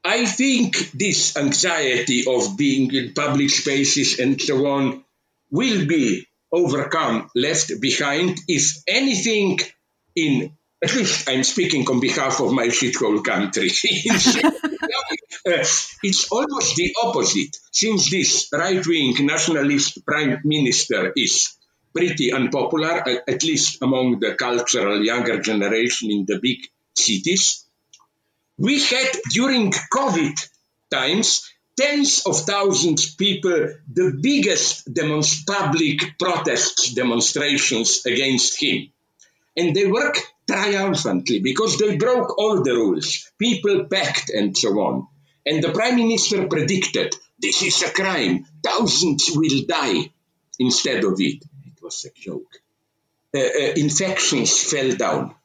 [0.04, 5.04] I think this anxiety of being in public spaces and so on
[5.52, 9.60] will be overcome, left behind, if anything,
[10.16, 13.70] in at least I'm speaking on behalf of my shithole country.
[14.44, 15.66] uh,
[16.04, 21.58] it's almost the opposite, since this right wing nationalist prime minister is
[21.94, 26.60] pretty unpopular, uh, at least among the cultural younger generation in the big
[26.96, 27.66] cities.
[28.60, 30.36] We had during COVID
[30.92, 38.90] times tens of thousands of people, the biggest demonst- public protests, demonstrations against him.
[39.56, 40.18] And they work
[40.50, 43.32] triumphantly because they broke all the rules.
[43.38, 45.08] People packed and so on.
[45.46, 48.46] And the prime minister predicted this is a crime.
[48.64, 50.12] Thousands will die
[50.60, 51.44] instead of it.
[51.66, 52.52] It was a joke.
[53.36, 55.36] Uh, uh, infections fell down.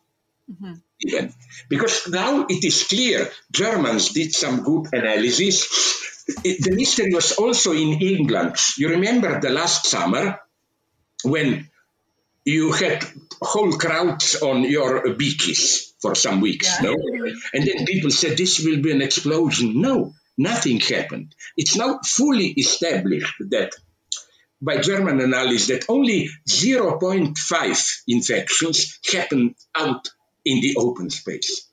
[0.50, 0.74] Mm-hmm.
[1.00, 1.34] Even
[1.68, 8.00] because now it is clear Germans did some good analysis the mystery was also in
[8.00, 8.56] England.
[8.76, 10.40] You remember the last summer
[11.24, 11.68] when
[12.44, 13.04] you had
[13.40, 16.90] whole crowds on your beaches for some weeks, yeah.
[16.90, 16.96] no?
[17.54, 19.80] And then people said this will be an explosion.
[19.80, 21.34] No, nothing happened.
[21.56, 23.72] It's now fully established that
[24.60, 30.08] by German analysis that only 0.5 infections happen out
[30.44, 31.68] in the open space.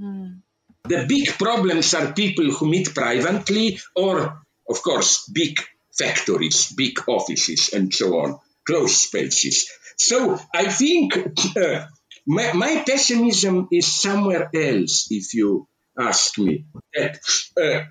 [0.00, 0.40] Mm.
[0.84, 5.58] The big problems are people who meet privately or, of course, big
[5.96, 9.70] factories, big offices, and so on, closed spaces.
[9.96, 11.16] So I think
[11.56, 11.86] uh,
[12.26, 16.64] my, my, pessimism is somewhere else, if you ask me.
[16.94, 17.18] That,
[17.60, 17.84] uh,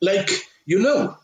[0.00, 0.30] like,
[0.66, 1.16] you know,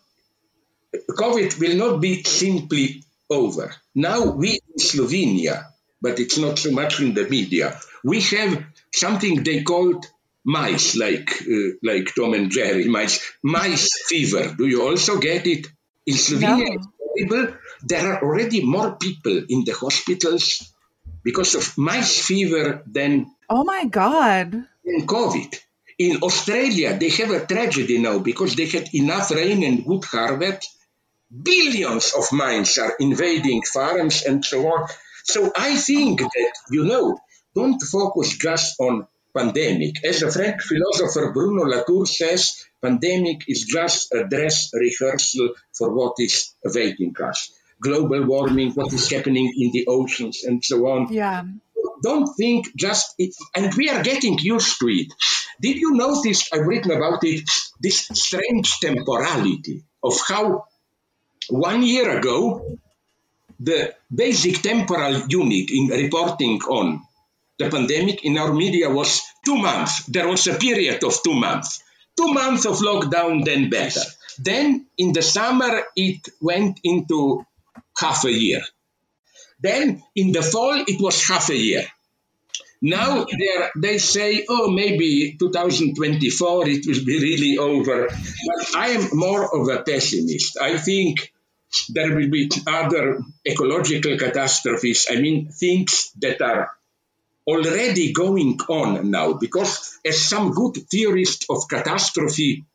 [0.95, 3.75] COVID will not be simply over.
[3.95, 5.67] Now we in Slovenia,
[6.01, 10.07] but it's not so much in the media, we have something they called
[10.45, 14.55] mice, like uh, like Tom and Jerry mice, mice fever.
[14.57, 15.67] Do you also get it?
[16.07, 16.81] In Slovenia,
[17.19, 17.53] no.
[17.83, 20.73] there are already more people in the hospitals
[21.23, 25.61] because of mice fever than oh my god in COVID.
[25.99, 30.69] In Australia, they have a tragedy now because they had enough rain and good harvest.
[31.31, 34.89] Billions of mice are invading farms and so on.
[35.25, 37.19] So I think that, you know,
[37.59, 39.07] don't focus just on
[39.37, 40.05] pandemic.
[40.05, 46.15] As the French philosopher Bruno Latour says, pandemic is just a dress rehearsal for what
[46.19, 47.53] is awaiting us.
[47.81, 51.13] Global warming, what is happening in the oceans, and so on.
[51.13, 51.45] Yeah.
[52.03, 55.09] Don't think just it, and we are getting used to it.
[55.61, 56.49] Did you notice?
[56.53, 57.49] I've written about it.
[57.81, 60.65] This strange temporality of how
[61.49, 62.79] one year ago
[63.61, 67.03] the basic temporal unit in reporting on
[67.59, 70.05] the pandemic in our media was two months.
[70.07, 71.83] There was a period of two months.
[72.17, 74.03] Two months of lockdown, then better.
[74.39, 77.45] Then in the summer, it went into
[77.97, 78.63] half a year.
[79.61, 81.85] Then in the fall, it was half a year.
[82.81, 83.27] Now
[83.77, 88.07] they say, oh, maybe 2024 it will be really over.
[88.07, 90.59] But I am more of a pessimist.
[90.61, 91.33] I think
[91.89, 95.09] there will be other ecological catastrophes.
[95.11, 96.71] I mean, things that are
[97.49, 102.67] already going on now because as some good theorists of catastrophe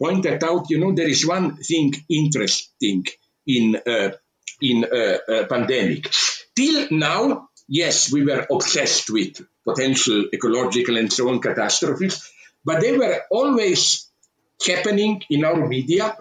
[0.00, 3.04] pointed out, you know, there is one thing interesting
[3.46, 4.10] in uh,
[4.60, 6.12] in uh, uh, pandemic.
[6.54, 12.30] Till now, yes, we were obsessed with potential ecological and so on catastrophes,
[12.64, 14.08] but they were always
[14.66, 16.16] happening in our media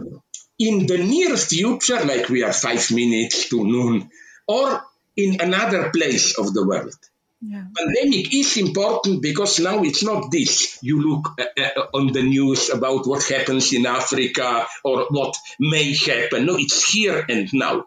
[0.60, 4.10] in the near future, like we are five minutes to noon,
[4.48, 4.84] or
[5.16, 6.96] in another place of the world.
[7.42, 7.66] Yeah.
[7.76, 10.80] Pandemic is important because now it's not this.
[10.82, 15.96] You look uh, uh, on the news about what happens in Africa or what may
[15.96, 16.46] happen.
[16.46, 17.86] No, it's here and now.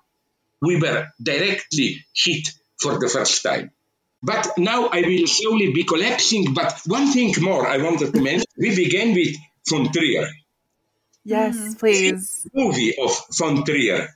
[0.62, 3.72] We were directly hit for the first time.
[4.22, 6.54] But now I will slowly be collapsing.
[6.54, 8.46] But one thing more I wanted to mention.
[8.56, 9.34] We began with
[9.68, 10.28] von Trier.
[11.24, 11.72] Yes, mm-hmm.
[11.72, 12.46] please.
[12.54, 14.08] movie of von Trier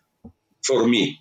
[0.63, 1.19] for me.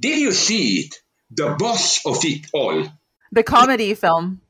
[0.00, 0.94] Did you see it?
[1.32, 2.84] The boss of it all
[3.32, 4.40] the comedy film.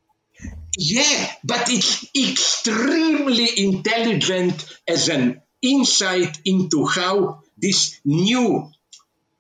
[0.77, 8.71] Yeah, but it's extremely intelligent as an insight into how this new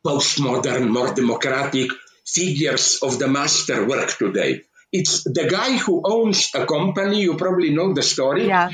[0.04, 1.90] postmodern, more democratic
[2.26, 4.62] figures of the master work today.
[4.92, 8.46] It's the guy who owns a company, you probably know the story.
[8.46, 8.70] Yeah.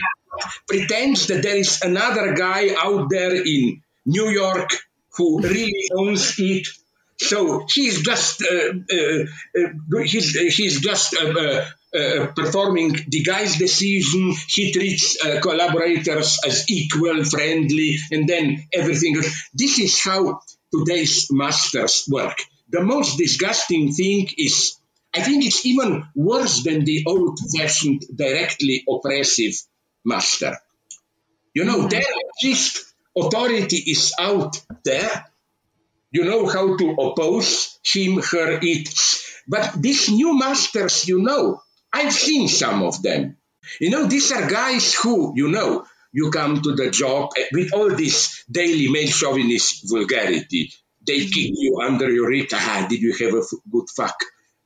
[0.68, 4.68] pretends that there is another guy out there in New York
[5.16, 6.68] who really owns it.
[7.18, 9.24] So he's just uh, uh,
[9.59, 11.64] uh, he's, he's just uh, uh,
[11.98, 14.34] uh, performing the guy's decision.
[14.48, 19.16] He treats collaborators as equal, friendly, and then everything.
[19.55, 20.40] This is how
[20.74, 22.38] today's masters work.
[22.68, 24.76] The most disgusting thing is,
[25.14, 29.55] I think it's even worse than the old-fashioned, directly oppressive
[30.05, 30.59] master.
[31.55, 31.88] You know, mm-hmm.
[31.88, 32.02] there
[32.43, 35.24] least authority is out there
[36.16, 38.88] you know how to oppose him, her, it.
[39.47, 41.60] But these new masters, you know,
[41.93, 43.36] I've seen some of them.
[43.80, 47.90] You know, these are guys who, you know, you come to the job with all
[47.90, 50.72] this daily male chauvinist vulgarity.
[51.06, 52.48] They kick you under your rib.
[52.55, 54.16] Ah, did you have a good fuck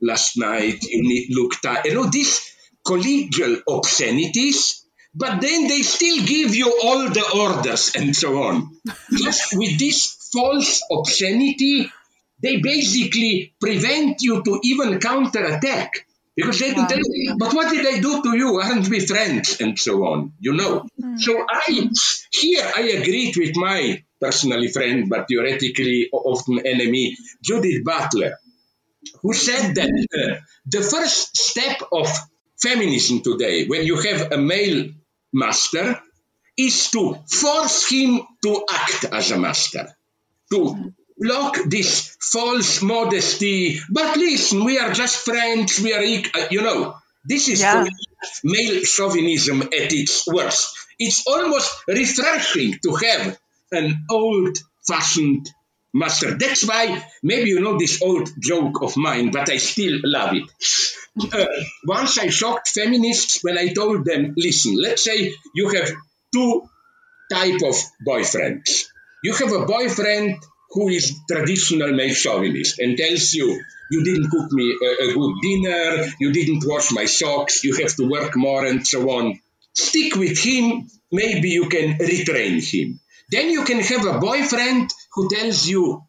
[0.01, 0.81] last night?
[0.83, 1.85] You need, look tired.
[1.85, 2.39] You know, these
[2.87, 8.69] collegial obscenities, but then they still give you all the orders and so on.
[9.11, 11.91] Just with this false obscenity,
[12.41, 16.05] they basically prevent you to even counterattack.
[16.35, 16.87] Because they wow.
[16.87, 18.59] tell you, but what did I do to you?
[18.59, 19.59] Aren't we friends?
[19.59, 20.87] And so on, you know.
[20.99, 21.19] Mm.
[21.19, 21.89] So I,
[22.31, 28.37] here I agreed with my personally friend, but theoretically often enemy, Judith Butler,
[29.21, 32.07] who said that uh, the first step of
[32.57, 34.89] feminism today, when you have a male
[35.33, 35.99] master,
[36.57, 39.93] is to force him to act as a master
[40.51, 43.79] to block this false modesty.
[43.89, 45.79] But listen, we are just friends.
[45.79, 46.01] We are,
[46.35, 46.95] uh, you know,
[47.25, 47.85] this is yeah.
[48.43, 50.75] male chauvinism at its worst.
[50.97, 53.37] It's almost refreshing to have
[53.71, 55.49] an old-fashioned
[55.93, 56.37] master.
[56.37, 60.49] That's why maybe you know this old joke of mine, but I still love it.
[61.33, 61.45] Uh,
[61.85, 65.91] once I shocked feminists when I told them, listen, let's say you have
[66.33, 66.69] two
[67.31, 67.75] type of
[68.07, 68.87] boyfriends.
[69.23, 73.61] You have a boyfriend who is traditional male chauvinist and tells you,
[73.91, 77.93] you didn't cook me a, a, good dinner, you didn't wash my socks, you have
[77.97, 79.39] to work more and so on.
[79.73, 82.99] Stick with him, maybe you can retrain him.
[83.29, 86.03] Then you can have a boyfriend who tells you,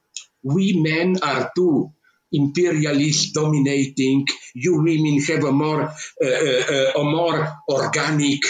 [0.44, 1.92] we men are too
[2.32, 8.40] imperialist dominating, you women have a more, uh, uh, a more organic,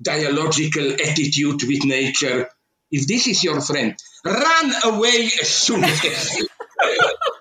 [0.00, 2.48] dialogical attitude with nature.
[2.92, 6.04] If this is your friend, run away as soon as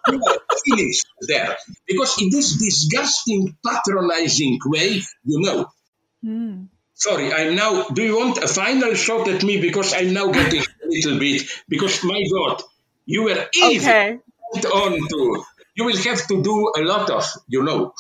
[0.08, 1.58] you are finished there.
[1.86, 5.68] Because in this disgusting, patronizing way, you know.
[6.26, 6.68] Mm.
[6.94, 7.90] Sorry, I'm now.
[7.90, 9.60] Do you want a final shot at me?
[9.60, 11.44] Because I'm now getting a little bit.
[11.68, 12.62] Because my God,
[13.06, 14.20] you were easy okay.
[14.56, 15.44] on to.
[15.76, 17.94] You will have to do a lot of, you know,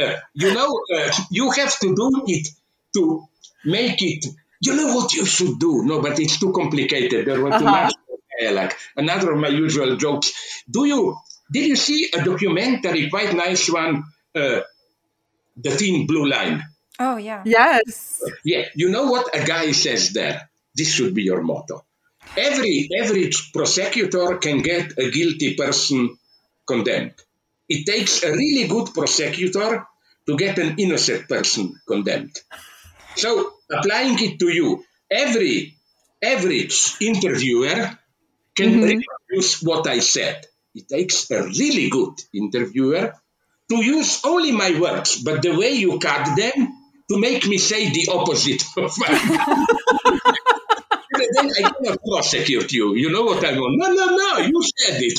[0.00, 2.48] uh, you know, uh, you have to do it
[2.94, 3.24] to
[3.64, 4.26] make it
[4.70, 5.84] you know what you should do?
[5.84, 7.26] No, but it's too complicated.
[7.26, 7.90] There were too uh-huh.
[7.90, 7.94] much.
[8.42, 10.32] Like another of my usual jokes.
[10.68, 11.16] Do you
[11.52, 14.02] did you see a documentary, quite nice one,
[14.34, 14.60] uh,
[15.56, 16.64] the Thin Blue Line?
[16.98, 17.42] Oh yeah.
[17.44, 18.22] Yes.
[18.44, 18.64] Yeah.
[18.74, 20.50] You know what a guy says there?
[20.74, 21.84] This should be your motto.
[22.36, 26.18] Every every prosecutor can get a guilty person
[26.66, 27.14] condemned.
[27.68, 29.86] It takes a really good prosecutor
[30.26, 32.36] to get an innocent person condemned.
[33.16, 35.76] So applying it to you, every
[36.22, 37.98] average interviewer
[38.56, 38.98] can mm-hmm.
[38.98, 40.46] reproduce what I said.
[40.74, 43.14] It takes a really good interviewer
[43.70, 46.68] to use only my words, but the way you cut them
[47.10, 48.94] to make me say the opposite of
[51.34, 52.94] then I cannot prosecute you.
[52.94, 53.78] You know what I mean?
[53.78, 55.18] No, no, no, you said it.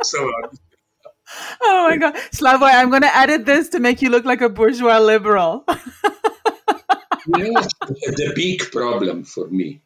[0.04, 0.50] so on.
[1.60, 2.14] Oh my God.
[2.32, 5.64] Slavoj, I'm going to edit this to make you look like a bourgeois liberal
[7.26, 9.80] you the big problem for me?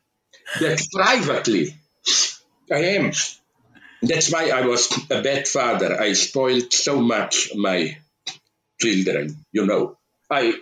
[0.60, 1.74] That privately,
[2.70, 3.12] I am.
[4.02, 6.00] That's why I was a bad father.
[6.00, 7.98] I spoiled so much my
[8.80, 9.98] children, you know.
[10.30, 10.54] I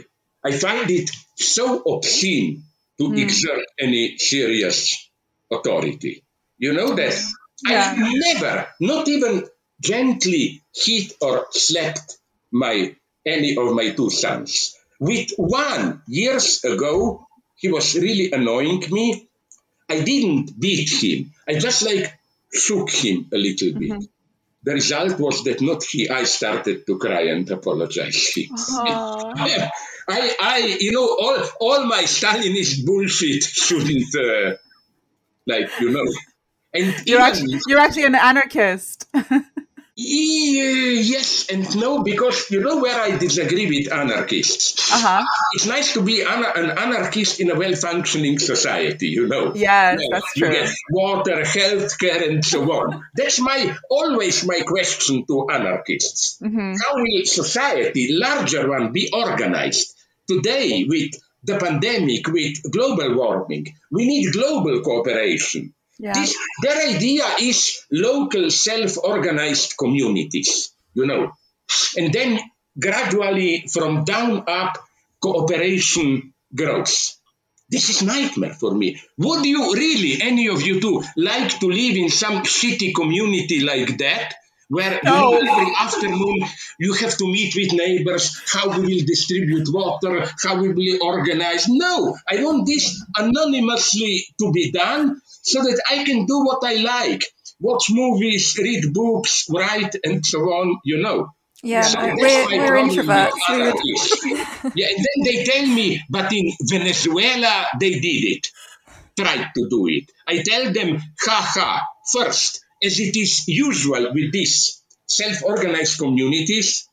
[0.45, 2.65] I find it so obscene
[2.99, 3.19] to mm.
[3.19, 5.09] exert any serious
[5.51, 6.25] authority.
[6.59, 7.15] You know that
[7.67, 7.95] yeah.
[7.97, 9.47] I never, not even
[9.81, 12.19] gently hit or slapped
[12.51, 14.75] my any of my two sons.
[14.99, 17.27] With one years ago,
[17.57, 19.29] he was really annoying me.
[19.89, 21.33] I didn't beat him.
[21.49, 22.19] I just like
[22.53, 23.91] shook him a little bit.
[23.91, 24.05] Mm-hmm.
[24.65, 28.35] The result was that not he, I started to cry and apologize.
[30.09, 34.57] I, I, you know, all, all my Stalinist bullshit shouldn't, uh,
[35.47, 36.05] like, you know.
[36.73, 39.07] And you're, actually, you're actually an anarchist.
[40.01, 44.93] Yes and no, because you know where I disagree with anarchists.
[44.93, 45.25] Uh-huh.
[45.55, 49.55] It's nice to be an, an anarchist in a well-functioning society, you know.
[49.57, 50.55] Yes, that's you true.
[50.55, 53.03] get water, healthcare, and so on.
[53.17, 56.39] That's my always my question to anarchists.
[56.41, 56.75] Mm-hmm.
[56.81, 59.97] How will society, larger one, be organized
[60.29, 61.11] today with
[61.43, 63.75] the pandemic, with global warming?
[63.91, 65.75] We need global cooperation.
[65.99, 66.13] Yeah.
[66.13, 71.33] This, their idea is local self-organized communities, you know,
[71.97, 72.39] and then
[72.79, 74.79] gradually from down up
[75.21, 77.17] cooperation grows.
[77.71, 79.01] This is nightmare for me.
[79.19, 83.99] Would you really, any of you two, like to live in some shitty community like
[83.99, 84.35] that?
[84.71, 85.33] Where No.
[85.33, 86.45] you know, every afternoon
[86.79, 91.69] you have to meet with neighbors, how we will distribute water, how we will organize.
[91.69, 96.75] No, I want this anonymously to be done so that I can do what I
[96.77, 97.23] like.
[97.61, 101.31] Watch movies, read books, write, and so on, you know.
[101.63, 103.33] Yeah, So we're, we're introverts.
[103.33, 104.25] with We would, anarchists.
[104.77, 108.47] yeah, and then they tell me, but in Venezuela they did it,
[109.19, 110.05] tried to do it.
[110.29, 111.83] I tell them, ha ha.
[112.13, 116.87] First, as it is usual with these self-organized communities,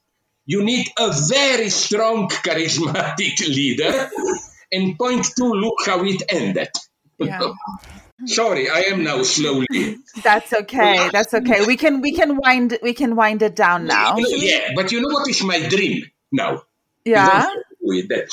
[0.48, 4.10] you need a very strong, charismatic leader.
[4.72, 6.70] And point two, look how it ended.
[7.20, 7.52] Yeah.
[8.26, 9.98] Sorry, I am now slowly.
[10.24, 11.10] That's okay.
[11.12, 11.66] That's okay.
[11.66, 14.16] We can we can wind we can wind it down now.
[14.18, 16.64] Yeah, but you know what is my dream now?
[17.04, 17.48] Yeah.
[18.08, 18.32] that.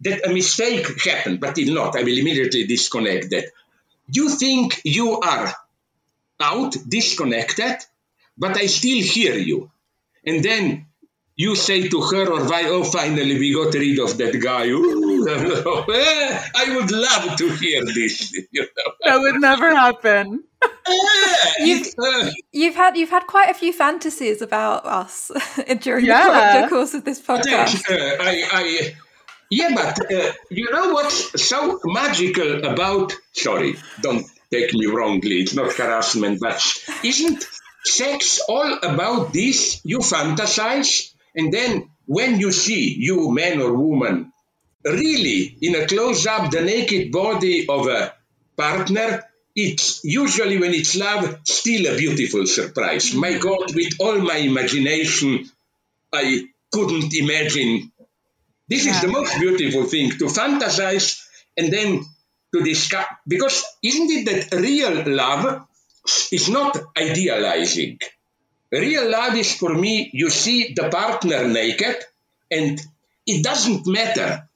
[0.00, 1.96] That a mistake happened, but it not.
[1.96, 3.46] I will immediately disconnect that.
[4.06, 5.54] You think you are
[6.38, 7.76] out, disconnected,
[8.36, 9.70] but I still hear you.
[10.26, 10.86] And then
[11.36, 14.66] you say to her or why, oh, finally we got rid of that guy.
[16.56, 18.32] I would love to hear this.
[18.52, 18.92] You know?
[19.04, 20.44] That would never happen.
[21.58, 25.30] You've- Uh, you've had you've had quite a few fantasies about us
[25.80, 26.60] during Yeah.
[26.60, 27.82] the, the course of this podcast.
[27.90, 28.94] uh, I, I,
[29.50, 33.12] yeah, but uh, you know what's so magical about?
[33.32, 35.36] Sorry, don't take me wrongly.
[35.42, 36.60] It's not harassment, but
[37.02, 37.44] isn't
[37.84, 39.80] sex all about this?
[39.84, 44.32] You fantasize, and then when you see you man or woman
[44.84, 48.14] really in a close up the naked body of a
[48.56, 49.24] partner.
[49.56, 53.14] It's usually when it's love, still a beautiful surprise.
[53.14, 55.48] My God, with all my imagination,
[56.12, 57.92] I couldn't imagine.
[58.68, 61.24] This is the most beautiful thing to fantasize
[61.56, 62.04] and then
[62.52, 63.06] to discuss.
[63.28, 65.66] Because isn't it that real love
[66.32, 67.98] is not idealizing?
[68.80, 71.96] Real love is for me, you see the partner naked,
[72.50, 72.80] and
[73.26, 74.48] it doesn't matter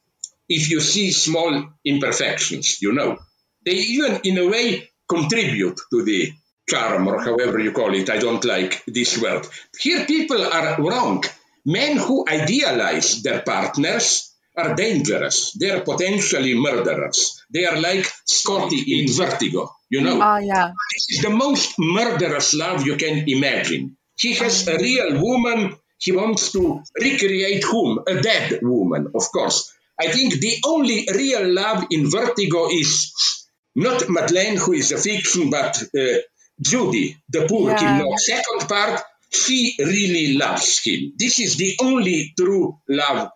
[0.49, 3.19] if you see small imperfections, you know.
[3.65, 6.33] They even, in a way, contribute to the
[6.69, 8.11] charm or however you call it.
[8.11, 9.47] I don't like this word.
[9.79, 11.25] Here, people are wrong.
[11.65, 15.53] Men who idealize their partners are dangerous.
[15.53, 17.45] They are potentially murderers.
[17.51, 20.21] They are like Scotty in Vertigo, you know.
[20.23, 20.73] Oh yeah.
[20.95, 23.98] This is the most murderous love you can imagine.
[24.19, 25.77] He has a real woman.
[25.99, 28.01] He wants to recreate whom?
[28.07, 29.73] A dead woman, of course.
[30.01, 35.51] I think the only real love in Vertigo is not Madeleine, who is a fiction,
[35.51, 36.19] but uh,
[36.61, 37.99] Judy, the poor Yeah.
[37.99, 38.19] Kim.
[38.19, 41.13] Second part, she really loves him.
[41.17, 43.31] This is the only true love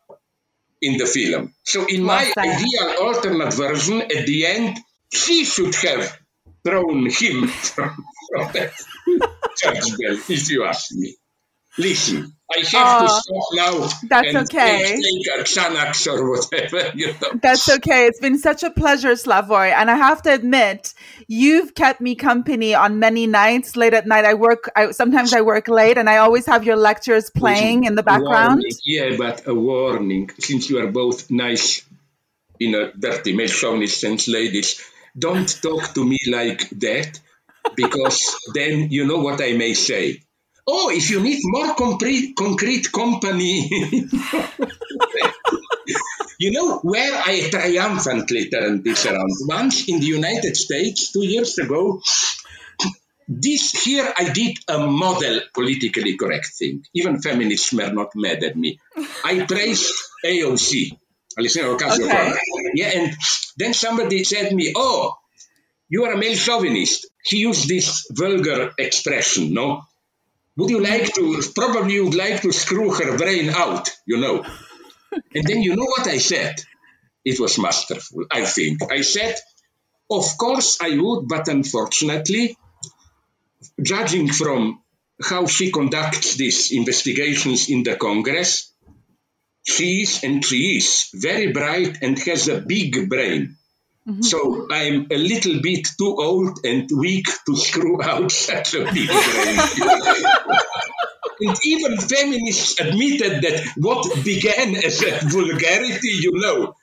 [0.81, 1.55] in the film.
[1.65, 4.79] So, in my ideal alternate version, at the end,
[5.13, 6.19] she should have
[6.65, 8.53] thrown him from, from
[9.57, 11.17] church bell, if you ask me.
[11.79, 13.89] Listen, I have to Oh, stop now.
[14.11, 14.95] that's and okay.
[15.01, 17.31] Take a Xanax or whatever, you know.
[17.43, 18.07] That's okay.
[18.09, 19.73] It's been such a pleasure, Slavoj.
[19.73, 20.93] And I have to admit,
[21.29, 23.75] you've kept me company on many nights.
[23.75, 24.71] Late at night, I work.
[24.77, 28.61] I, sometimes I work late, and I always have your lectures playing in the background.
[28.61, 28.73] Warning.
[28.85, 31.83] Yeah, but a warning, since you are both nice,
[32.61, 34.79] in a dirty male chauvinist sense, ladies,
[35.19, 37.19] don't talk to me like that,
[37.77, 40.23] because then you know what I may say.
[40.67, 43.69] Oh, if you need more concrete, concrete company,
[46.39, 49.31] you know where I triumphantly turned this around.
[49.49, 52.01] Once in the United States, two years ago,
[53.29, 56.85] this here I did a model politically correct thing.
[56.95, 58.79] Even feminists were not mad at me.
[59.25, 59.93] I praised
[60.25, 60.97] AOC,
[61.39, 62.35] Ocasio Okay.
[62.75, 63.17] Yeah, and
[63.57, 65.15] then somebody said to me, "Oh,
[65.95, 67.01] you are a male chauvinist."
[67.31, 67.87] He used this
[68.23, 69.69] vulgar expression, no?
[70.57, 71.25] Would you like to?
[71.61, 74.37] Probably you would like to screw her brain out, you know.
[75.37, 76.55] And then you know what I said?
[77.31, 78.77] It was masterful, I think.
[78.99, 79.35] I said,
[80.19, 82.47] "Of course I would, but unfortunately."
[83.81, 84.83] judging from
[85.23, 88.73] how she conducts these investigations in the Congress.
[89.65, 93.57] She is, and she is very bright and has a big brain.
[94.09, 94.23] Mm-hmm.
[94.23, 99.09] So I'm a little bit too old and weak to screw out such a big
[101.41, 106.75] and even feminists admitted that what began as a vulgarity, you know,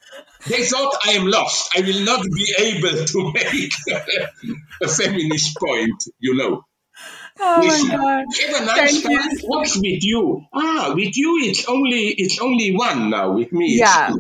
[0.48, 1.72] they thought I am lost.
[1.76, 3.74] I will not be able to make
[4.82, 6.64] a feminist point, you know.
[7.42, 8.26] Oh Listen, my God!
[8.42, 9.38] Have a nice Thank time.
[9.44, 10.44] What's with you?
[10.54, 13.32] Ah, with you, it's only it's only one now.
[13.32, 14.14] With me, yeah,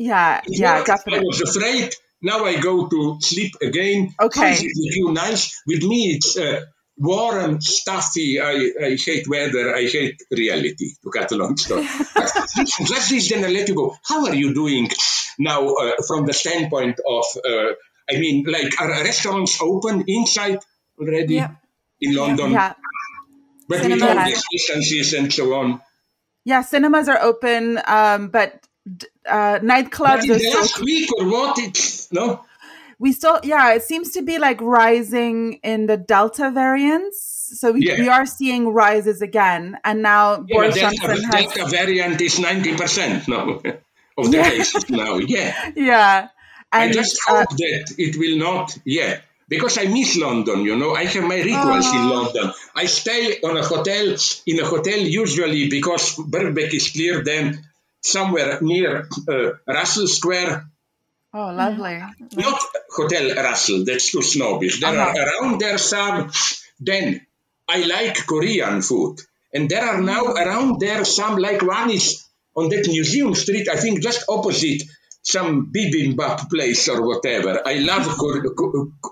[0.00, 1.20] yeah, yeah, definitely.
[1.20, 1.94] I was afraid.
[2.22, 4.14] Now I go to sleep again.
[4.20, 4.52] Okay.
[4.52, 5.62] With you, nice.
[5.66, 6.64] With me, it's uh,
[6.98, 8.40] warm, stuffy.
[8.40, 9.74] I, I hate weather.
[9.74, 10.90] I hate reality.
[11.02, 11.84] To cut a long story.
[12.90, 13.96] Just this, then I let you go.
[14.04, 14.90] How are you doing
[15.38, 17.24] now uh, from the standpoint of?
[17.42, 17.72] Uh,
[18.10, 20.58] I mean, like, are restaurants open inside
[20.98, 21.36] already?
[21.36, 21.54] Yeah
[22.00, 22.52] in London.
[22.52, 22.74] Yeah.
[23.68, 23.94] But Cinema.
[23.94, 25.80] with all the distances and so on.
[26.44, 28.66] Yeah, cinemas are open, um, but
[29.28, 31.58] uh, nightclubs are week or what?
[31.58, 32.44] It's no.
[32.98, 37.50] We still, yeah, it seems to be like rising in the Delta variants.
[37.58, 37.98] So we, yeah.
[37.98, 42.76] we are seeing rises again, and now yeah, Boris Johnson has Delta variant is ninety
[42.76, 43.60] percent now
[44.18, 44.50] of the yeah.
[44.50, 45.16] cases now.
[45.16, 46.28] Yeah, yeah.
[46.72, 48.76] And, I just uh, hope uh, that it will not.
[48.84, 50.94] Yeah, because I miss London, you know.
[50.94, 52.02] I have my rituals oh.
[52.02, 52.52] in London.
[52.76, 54.14] I stay on a hotel,
[54.46, 57.66] in a hotel usually because Birkbeck is clear, then
[58.00, 60.66] somewhere near uh, Russell Square.
[61.32, 62.02] Oh, lovely.
[62.36, 62.60] Not
[62.90, 64.80] Hotel Russell, that's too snobbish.
[64.80, 65.14] There uh-huh.
[65.18, 66.30] are around there some,
[66.80, 67.24] then
[67.68, 69.20] I like Korean food.
[69.52, 72.24] And there are now around there some, like one is
[72.56, 74.82] on that museum street, I think just opposite
[75.22, 77.62] some bibimbap place or whatever.
[77.66, 78.06] I love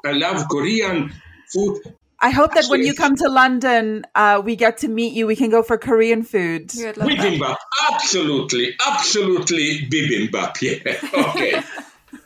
[0.05, 1.13] I love Korean
[1.53, 1.81] food.
[2.21, 5.27] I hope that when you come to London, uh, we get to meet you.
[5.27, 6.69] We can go for Korean food.
[6.69, 7.57] Bibimbap,
[7.93, 10.61] absolutely, absolutely bibimbap.
[10.61, 11.63] Yeah, okay.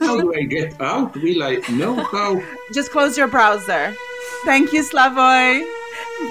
[0.00, 1.14] how do I get out?
[1.16, 2.42] Will I know how?
[2.72, 3.94] Just close your browser.
[4.44, 5.62] Thank you, Slavoj.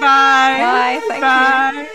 [0.00, 1.00] Bye.
[1.08, 1.20] Bye.
[1.20, 1.88] Bye.